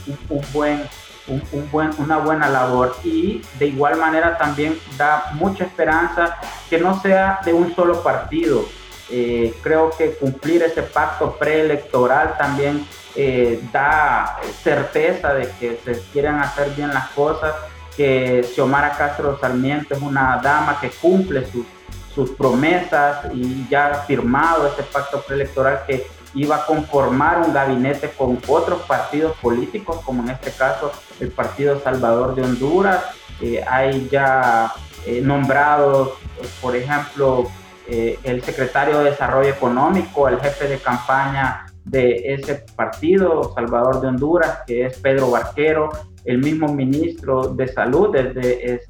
buen, 0.51 0.83
un, 1.27 1.91
una 1.97 2.17
buena 2.17 2.49
labor. 2.49 2.95
Y 3.03 3.41
de 3.59 3.67
igual 3.67 3.97
manera 3.97 4.37
también 4.37 4.79
da 4.97 5.31
mucha 5.33 5.65
esperanza 5.65 6.37
que 6.69 6.79
no 6.79 6.99
sea 7.01 7.39
de 7.45 7.53
un 7.53 7.73
solo 7.75 8.01
partido. 8.03 8.65
creo 9.63 9.91
que 9.97 10.15
cumplir 10.15 10.63
ese 10.63 10.83
pacto 10.83 11.37
preelectoral 11.39 12.35
también 12.37 12.85
eh, 13.19 13.59
da 13.73 14.37
certeza 14.61 15.33
de 15.33 15.49
que 15.59 15.79
se 15.83 15.99
quieren 16.13 16.35
hacer 16.35 16.69
bien 16.75 16.93
las 16.93 17.07
cosas, 17.09 17.55
que 17.95 18.45
Xiomara 18.53 18.91
Castro 18.91 19.39
Sarmiento 19.39 19.95
es 19.95 20.01
una 20.03 20.39
dama 20.43 20.79
que 20.79 20.91
cumple 20.91 21.43
sus, 21.51 21.65
sus 22.13 22.29
promesas 22.29 23.25
y 23.33 23.67
ya 23.69 23.87
ha 23.87 23.95
firmado 24.03 24.67
ese 24.67 24.83
pacto 24.83 25.19
preelectoral 25.21 25.83
que 25.87 26.05
iba 26.37 26.57
a 26.57 26.65
conformar 26.65 27.41
un 27.41 27.53
gabinete 27.53 28.11
con 28.11 28.39
otros 28.47 28.81
partidos 28.83 29.35
políticos, 29.37 29.99
como 30.05 30.23
en 30.23 30.29
este 30.29 30.51
caso 30.51 30.91
el 31.19 31.31
Partido 31.31 31.79
Salvador 31.79 32.35
de 32.35 32.43
Honduras. 32.43 33.05
Eh, 33.41 33.63
hay 33.67 34.07
ya 34.09 34.71
eh, 35.05 35.21
nombrados, 35.21 36.11
por 36.61 36.75
ejemplo, 36.75 37.47
el 37.89 38.43
secretario 38.43 38.99
de 38.99 39.11
Desarrollo 39.11 39.49
Económico, 39.49 40.27
el 40.27 40.41
jefe 40.41 40.67
de 40.67 40.77
campaña 40.77 41.67
de 41.89 42.33
ese 42.33 42.65
partido, 42.75 43.53
Salvador 43.55 44.01
de 44.01 44.07
Honduras, 44.07 44.59
que 44.67 44.85
es 44.85 44.99
Pedro 44.99 45.31
Barquero, 45.31 45.89
el 46.25 46.39
mismo 46.39 46.67
ministro 46.73 47.53
de 47.53 47.67
Salud 47.67 48.11
desde, 48.11 48.81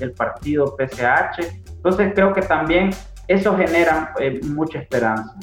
el 0.00 0.12
partido 0.12 0.76
PCH. 0.76 1.46
Entonces 1.76 2.12
creo 2.14 2.34
que 2.34 2.42
también 2.42 2.90
eso 3.26 3.56
genera 3.56 4.14
eh, 4.20 4.40
mucha 4.44 4.78
esperanza. 4.78 5.34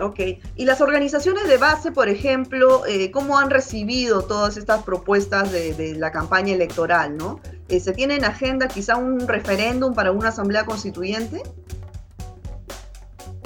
Ok, 0.00 0.18
y 0.56 0.64
las 0.64 0.80
organizaciones 0.80 1.46
de 1.46 1.56
base, 1.56 1.92
por 1.92 2.08
ejemplo, 2.08 2.84
eh, 2.86 3.12
¿cómo 3.12 3.38
han 3.38 3.48
recibido 3.48 4.22
todas 4.22 4.56
estas 4.56 4.82
propuestas 4.82 5.52
de, 5.52 5.94
la 5.96 6.10
campaña 6.10 6.52
electoral? 6.52 7.16
¿no? 7.16 7.38
Eh, 7.68 7.78
¿Se 7.78 7.92
tiene 7.92 8.16
en 8.16 8.24
agenda 8.24 8.66
quizá 8.66 8.96
un 8.96 9.20
referéndum 9.28 9.94
para 9.94 10.10
una 10.10 10.30
asamblea 10.30 10.64
constituyente? 10.64 11.42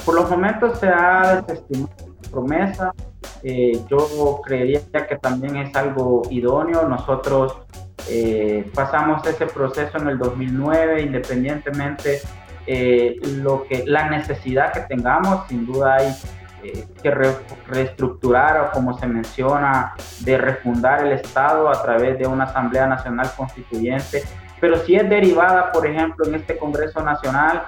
Por 0.06 0.14
los 0.14 0.30
momentos 0.30 0.78
se 0.78 0.88
ha 0.88 1.44
desestimado 1.46 1.90
promesa. 2.30 2.94
Eh, 3.42 3.80
yo 3.90 4.40
creería 4.42 4.80
que 5.06 5.16
también 5.16 5.56
es 5.56 5.76
algo 5.76 6.22
idóneo. 6.30 6.88
Nosotros 6.88 7.58
pasamos 8.74 9.26
ese 9.26 9.44
proceso 9.44 9.98
en 9.98 10.08
el 10.08 10.18
2009, 10.18 11.02
independientemente 11.02 12.22
eh, 12.70 13.16
lo 13.22 13.64
que 13.66 13.84
la 13.86 14.10
necesidad 14.10 14.74
que 14.74 14.80
tengamos, 14.80 15.48
sin 15.48 15.64
duda 15.64 15.96
hay 15.96 16.14
que 17.02 17.10
reestructurar 17.66 18.60
o 18.60 18.70
como 18.70 18.98
se 18.98 19.06
menciona, 19.06 19.94
de 20.20 20.38
refundar 20.38 21.04
el 21.04 21.12
Estado 21.12 21.68
a 21.68 21.82
través 21.82 22.18
de 22.18 22.26
una 22.26 22.44
Asamblea 22.44 22.86
Nacional 22.86 23.30
Constituyente, 23.36 24.24
pero 24.60 24.78
si 24.78 24.96
es 24.96 25.08
derivada, 25.08 25.70
por 25.72 25.86
ejemplo, 25.86 26.26
en 26.26 26.34
este 26.34 26.56
Congreso 26.58 27.00
Nacional, 27.00 27.64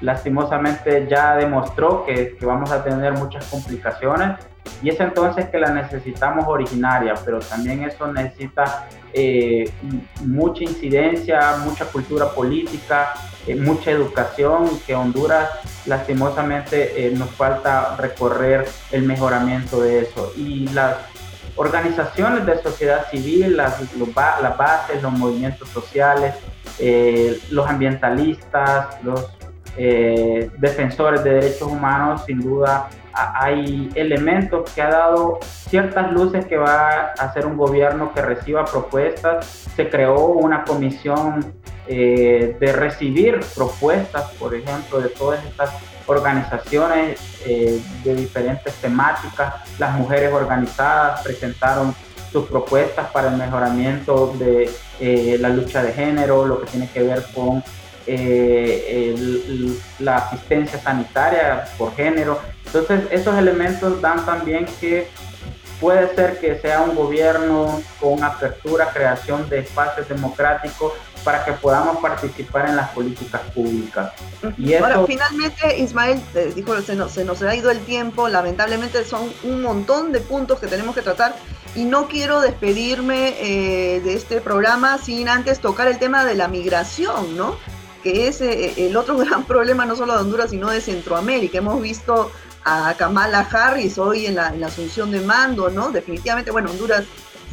lastimosamente 0.00 1.06
ya 1.08 1.36
demostró 1.36 2.04
que, 2.04 2.36
vamos 2.42 2.70
a 2.70 2.82
tener 2.82 3.12
muchas 3.12 3.44
complicaciones 3.46 4.38
y 4.82 4.88
es 4.88 5.00
entonces 5.00 5.48
que 5.48 5.58
la 5.58 5.70
necesitamos 5.72 6.46
originaria, 6.46 7.14
pero 7.24 7.38
también 7.40 7.82
eso 7.82 8.10
necesita 8.12 8.88
eh, 9.12 9.70
mucha 10.24 10.64
incidencia, 10.64 11.56
mucha 11.64 11.86
cultura 11.86 12.30
política, 12.30 13.12
eh, 13.46 13.56
mucha 13.56 13.90
educación 13.90 14.70
que 14.86 14.94
Honduras 14.94 15.50
lastimosamente 15.86 17.06
eh, 17.06 17.10
nos 17.10 17.30
falta 17.30 17.96
recorrer 17.96 18.66
el 18.90 19.02
mejoramiento 19.02 19.80
de 19.80 20.00
eso. 20.00 20.32
Y 20.36 20.68
las 20.68 20.96
organizaciones 21.56 22.46
de 22.46 22.62
sociedad 22.62 23.10
civil, 23.10 23.56
las, 23.56 23.80
las 24.40 24.56
bases, 24.56 25.02
los 25.02 25.12
movimientos 25.12 25.68
sociales, 25.68 26.34
los 27.50 27.68
ambientalistas, 27.68 29.02
los 29.02 29.28
eh, 29.76 30.50
defensores 30.58 31.22
de 31.22 31.34
derechos 31.34 31.68
humanos, 31.68 32.24
sin 32.26 32.40
duda 32.40 32.88
hay 33.12 33.90
elementos 33.94 34.70
que 34.70 34.82
ha 34.82 34.90
dado 34.90 35.40
ciertas 35.42 36.12
luces 36.12 36.46
que 36.46 36.56
va 36.56 37.12
a 37.18 37.24
hacer 37.24 37.46
un 37.46 37.56
gobierno 37.56 38.12
que 38.12 38.22
reciba 38.22 38.64
propuestas. 38.64 39.46
Se 39.74 39.88
creó 39.88 40.26
una 40.26 40.64
comisión 40.64 41.52
eh, 41.86 42.56
de 42.58 42.72
recibir 42.72 43.40
propuestas, 43.54 44.30
por 44.38 44.54
ejemplo, 44.54 45.00
de 45.00 45.08
todas 45.08 45.44
estas 45.44 45.70
organizaciones 46.06 47.20
eh, 47.46 47.80
de 48.04 48.14
diferentes 48.14 48.74
temáticas. 48.74 49.54
Las 49.78 49.96
mujeres 49.96 50.32
organizadas 50.32 51.22
presentaron 51.22 51.94
sus 52.30 52.46
propuestas 52.46 53.10
para 53.10 53.28
el 53.28 53.36
mejoramiento 53.36 54.34
de 54.38 54.70
la 55.40 55.48
lucha 55.48 55.82
de 55.82 55.92
género, 55.92 56.46
lo 56.46 56.60
que 56.60 56.66
tiene 56.66 56.88
que 56.88 57.02
ver 57.02 57.24
con 57.34 57.62
eh, 58.12 59.76
la 59.98 60.16
asistencia 60.16 60.80
sanitaria 60.80 61.64
por 61.78 61.94
género. 61.94 62.40
Entonces, 62.66 63.02
esos 63.10 63.36
elementos 63.36 64.00
dan 64.00 64.24
también 64.26 64.66
que 64.80 65.08
puede 65.80 66.14
ser 66.14 66.38
que 66.40 66.58
sea 66.58 66.82
un 66.82 66.94
gobierno 66.94 67.82
con 68.00 68.22
apertura, 68.22 68.90
creación 68.92 69.48
de 69.48 69.60
espacios 69.60 70.08
democráticos 70.08 70.92
para 71.24 71.44
que 71.44 71.52
podamos 71.52 71.98
participar 71.98 72.68
en 72.68 72.76
las 72.76 72.90
políticas 72.90 73.40
públicas. 73.54 74.12
Y 74.58 74.74
Ahora, 74.74 75.04
finalmente, 75.06 75.78
Ismael, 75.78 76.20
eh, 76.34 76.52
dijo, 76.54 76.80
se 76.82 76.96
nos, 76.96 77.12
se 77.12 77.24
nos 77.24 77.42
ha 77.42 77.54
ido 77.54 77.70
el 77.70 77.80
tiempo, 77.80 78.28
lamentablemente 78.28 79.04
son 79.04 79.32
un 79.42 79.62
montón 79.62 80.12
de 80.12 80.20
puntos 80.20 80.58
que 80.58 80.66
tenemos 80.66 80.94
que 80.94 81.02
tratar 81.02 81.34
y 81.74 81.84
no 81.84 82.08
quiero 82.08 82.40
despedirme 82.40 83.34
eh, 83.38 84.00
de 84.00 84.14
este 84.14 84.40
programa 84.40 84.98
sin 84.98 85.28
antes 85.28 85.60
tocar 85.60 85.86
el 85.88 85.98
tema 85.98 86.24
de 86.24 86.34
la 86.34 86.48
migración, 86.48 87.36
¿no? 87.36 87.56
Que 88.02 88.28
es 88.28 88.40
eh, 88.40 88.86
el 88.86 88.96
otro 88.96 89.16
gran 89.18 89.44
problema 89.44 89.86
no 89.86 89.96
solo 89.96 90.14
de 90.14 90.20
Honduras, 90.20 90.50
sino 90.50 90.70
de 90.70 90.80
Centroamérica. 90.80 91.58
Hemos 91.58 91.80
visto 91.80 92.30
a 92.64 92.94
Kamala 92.94 93.40
Harris 93.40 93.98
hoy 93.98 94.26
en 94.26 94.36
la, 94.36 94.48
asunción 94.64 95.10
de 95.10 95.20
mando, 95.20 95.70
¿no? 95.70 95.90
Definitivamente, 95.90 96.50
bueno, 96.50 96.70
Honduras 96.70 97.04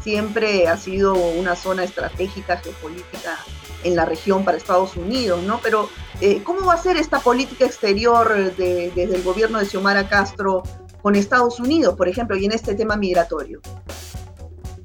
siempre 0.01 0.67
ha 0.67 0.77
sido 0.77 1.15
una 1.15 1.55
zona 1.55 1.83
estratégica 1.83 2.57
geopolítica 2.57 3.37
en 3.83 3.95
la 3.95 4.05
región 4.05 4.43
para 4.43 4.57
Estados 4.57 4.95
Unidos, 4.95 5.41
¿no? 5.43 5.59
Pero 5.61 5.89
eh, 6.21 6.41
¿cómo 6.43 6.65
va 6.65 6.73
a 6.73 6.77
ser 6.77 6.97
esta 6.97 7.19
política 7.19 7.65
exterior 7.65 8.33
desde 8.57 9.03
el 9.03 9.23
gobierno 9.23 9.59
de 9.59 9.65
Xiomara 9.65 10.07
Castro 10.09 10.63
con 11.01 11.15
Estados 11.15 11.59
Unidos, 11.59 11.95
por 11.95 12.07
ejemplo, 12.07 12.35
y 12.35 12.45
en 12.45 12.51
este 12.51 12.75
tema 12.75 12.95
migratorio? 12.95 13.61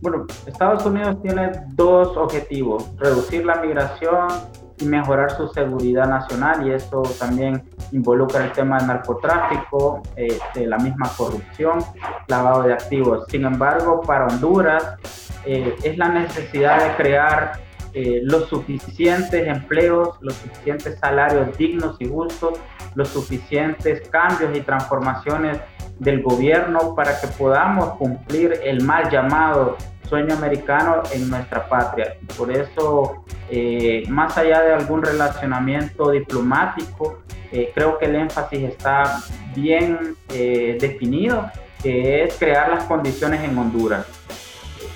Bueno, 0.01 0.27
Estados 0.47 0.85
Unidos 0.85 1.17
tiene 1.23 1.53
dos 1.75 2.17
objetivos, 2.17 2.85
reducir 2.99 3.47
la 3.47 3.57
migración 3.57 4.29
y 4.83 4.87
mejorar 4.87 5.31
su 5.31 5.49
seguridad 5.49 6.07
nacional 6.07 6.67
y 6.67 6.73
eso 6.73 7.03
también 7.19 7.63
involucra 7.93 8.45
el 8.45 8.53
tema 8.53 8.79
del 8.79 8.89
narcotráfico, 8.89 10.03
de 10.17 10.67
la 10.67 10.79
misma 10.79 11.11
corrupción, 11.17 11.79
lavado 12.27 12.63
de 12.65 12.73
activos. 12.73 13.25
Sin 13.29 13.45
embargo, 13.45 14.01
para 14.03 14.27
Honduras 14.27 14.97
eh, 15.45 15.75
es 15.83 15.99
la 15.99 16.09
necesidad 16.09 16.85
de 16.85 16.97
crear 16.97 17.53
eh, 17.95 18.21
los 18.23 18.49
suficientes 18.49 19.47
empleos, 19.47 20.17
los 20.21 20.35
suficientes 20.35 20.99
salarios 20.99 21.57
dignos 21.59 21.97
y 21.99 22.09
justos, 22.09 22.59
los 22.95 23.09
suficientes 23.09 24.09
cambios 24.09 24.57
y 24.57 24.61
transformaciones 24.61 25.59
del 25.99 26.23
gobierno 26.23 26.95
para 26.95 27.21
que 27.21 27.27
podamos 27.27 27.95
cumplir 27.95 28.61
el 28.65 28.83
mal 28.83 29.11
llamado 29.11 29.77
sueño 30.09 30.35
americano 30.35 31.03
en 31.13 31.29
nuestra 31.31 31.69
patria. 31.69 32.17
Por 32.37 32.51
eso, 32.51 33.25
eh, 33.51 34.05
más 34.09 34.37
allá 34.39 34.63
de 34.63 34.75
algún 34.75 35.03
relacionamiento 35.03 36.11
diplomático, 36.11 37.23
eh, 37.51 37.71
creo 37.75 37.99
que 37.99 38.07
el 38.07 38.17
énfasis 38.17 38.63
está 38.63 39.21
bien 39.55 40.17
definido, 40.29 41.51
que 41.83 42.25
es 42.25 42.37
crear 42.39 42.71
las 42.71 42.85
condiciones 42.85 43.43
en 43.43 43.59
Honduras 43.59 44.07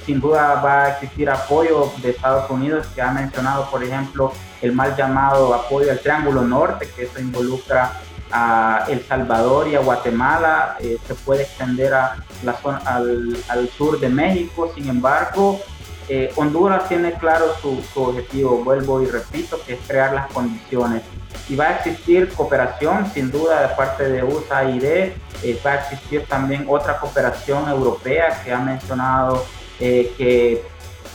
sin 0.07 0.21
duda 0.21 0.63
va 0.63 0.85
a 0.85 0.89
existir 0.91 1.29
apoyo 1.29 1.93
de 2.01 2.11
Estados 2.11 2.49
Unidos, 2.49 2.87
que 2.95 3.03
ha 3.03 3.11
mencionado, 3.11 3.69
por 3.69 3.83
ejemplo, 3.83 4.33
el 4.63 4.73
mal 4.73 4.97
llamado 4.97 5.53
apoyo 5.53 5.91
al 5.91 5.99
Triángulo 5.99 6.43
Norte, 6.43 6.89
que 6.95 7.03
eso 7.03 7.21
involucra 7.21 7.93
a 8.31 8.85
El 8.89 9.05
Salvador 9.05 9.69
y 9.69 9.77
a 9.77 9.81
Guatemala, 9.81 10.77
eh, 10.81 10.99
se 11.07 11.15
puede 11.15 11.43
extender 11.43 11.95
a 11.95 12.17
la 12.43 12.55
zona, 12.55 12.79
al, 12.87 13.71
sur 13.77 13.99
de 14.01 14.09
México, 14.09 14.71
sin 14.75 14.89
embargo, 14.89 15.61
eh, 16.09 16.33
Honduras 16.37 16.89
tiene 16.89 17.15
claro 17.15 17.47
su, 17.61 17.83
objetivo, 18.01 18.63
vuelvo 18.63 19.03
y 19.03 19.07
repito, 19.07 19.61
que 19.67 19.75
es 19.75 19.81
crear 19.87 20.13
las 20.13 20.29
condiciones. 20.29 21.03
Y 21.49 21.57
va 21.57 21.67
a 21.67 21.77
existir 21.77 22.29
cooperación, 22.35 23.11
sin 23.13 23.31
duda, 23.31 23.69
de 23.69 23.75
parte 23.75 24.09
de 24.09 24.23
USAID, 24.23 24.85
eh, 24.85 25.61
va 25.65 25.73
a 25.73 25.75
existir 25.77 26.25
también 26.27 26.67
otra 26.69 26.99
cooperación 26.99 27.69
europea 27.69 28.41
que 28.45 28.53
ha 28.53 28.59
mencionado 28.59 29.45
eh, 29.81 30.13
que 30.17 30.63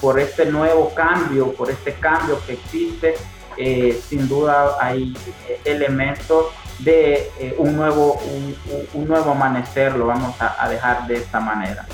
por 0.02 0.19
este 0.19 0.45
nuevo 0.45 0.93
cambio, 0.93 1.54
por 1.54 1.69
este 1.69 1.93
cambio 1.93 2.39
que 2.45 2.54
existe, 2.54 3.15
sin 4.10 4.28
duda 4.28 4.78
hay 4.80 5.15
elementos 5.65 6.45
de 6.82 7.32
eh, 7.39 7.56
un, 7.58 7.76
nuevo, 7.76 8.20
un, 8.94 9.08
nuevo 9.08 9.32
amanecer, 9.32 9.96
lo 9.96 10.08
vamos 10.08 10.36
a, 10.39 10.67
dejar 10.70 11.08
de 11.08 11.17
esta 11.17 11.39
manera. 11.39 11.86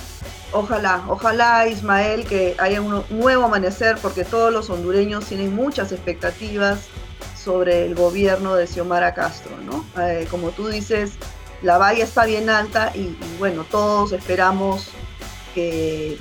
Ojalá, 0.54 1.04
ojalá 1.08 1.68
Ismael 1.68 2.26
que 2.26 2.56
haya 2.58 2.82
un 2.82 3.04
nuevo 3.10 3.46
amanecer 3.46 3.98
porque 4.02 4.24
todos 4.24 4.52
los 4.52 4.70
hondureños 4.70 5.26
tienen 5.26 5.54
muchas 5.56 5.92
expectativas 5.92 6.88
sobre 7.36 7.86
el 7.86 7.96
gobierno 7.96 8.56
de 8.56 8.66
Xiomara 8.66 9.14
Castro, 9.14 9.52
¿no? 9.66 9.86
como 10.32 10.52
tú 10.52 10.68
dices, 10.68 11.14
la 11.62 11.78
valla 11.78 12.04
está 12.04 12.26
bien 12.26 12.50
alta 12.50 12.92
y, 12.94 13.00
y 13.00 13.36
bueno, 13.40 13.66
todos 13.70 14.14
esperamos 14.14 14.90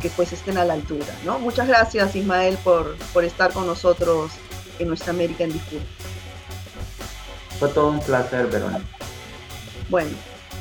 que, 0.00 0.10
pues 0.16 0.32
estén 0.32 0.56
a 0.56 0.64
la 0.64 0.74
altura. 0.74 1.06
¿no? 1.24 1.38
Muchas 1.38 1.68
gracias 1.68 2.16
Ismael 2.16 2.56
por, 2.64 2.96
por 3.12 3.24
estar 3.24 3.52
con 3.52 3.66
nosotros 3.66 4.32
en 4.78 4.88
nuestra 4.88 5.10
América 5.10 5.44
en 5.44 5.52
Discurso. 5.52 5.86
Fue 7.58 7.68
todo 7.68 7.90
un 7.90 8.00
placer, 8.00 8.46
Verónica. 8.46 8.84
Bueno, 9.88 10.10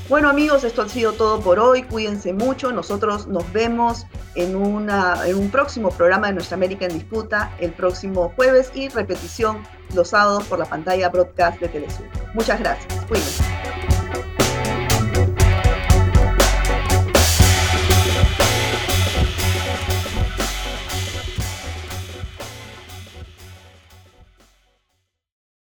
bueno 0.09 0.29
amigos, 0.29 0.63
esto 0.63 0.83
ha 0.83 0.89
sido 0.89 1.13
todo 1.13 1.39
por 1.39 1.59
hoy. 1.59 1.83
Cuídense 1.83 2.33
mucho. 2.33 2.71
Nosotros 2.71 3.27
nos 3.27 3.51
vemos 3.53 4.05
en, 4.35 4.55
una, 4.55 5.25
en 5.25 5.37
un 5.37 5.49
próximo 5.49 5.89
programa 5.89 6.27
de 6.27 6.33
Nuestra 6.33 6.55
América 6.55 6.85
en 6.85 6.93
Disputa 6.93 7.51
el 7.59 7.71
próximo 7.71 8.31
jueves 8.35 8.71
y 8.75 8.89
repetición 8.89 9.63
los 9.93 10.09
sábados 10.09 10.43
por 10.45 10.59
la 10.59 10.65
pantalla 10.65 11.09
broadcast 11.09 11.59
de 11.59 11.69
Telesur. 11.69 12.05
Muchas 12.33 12.59
gracias. 12.59 13.05
Cuídense. 13.05 13.44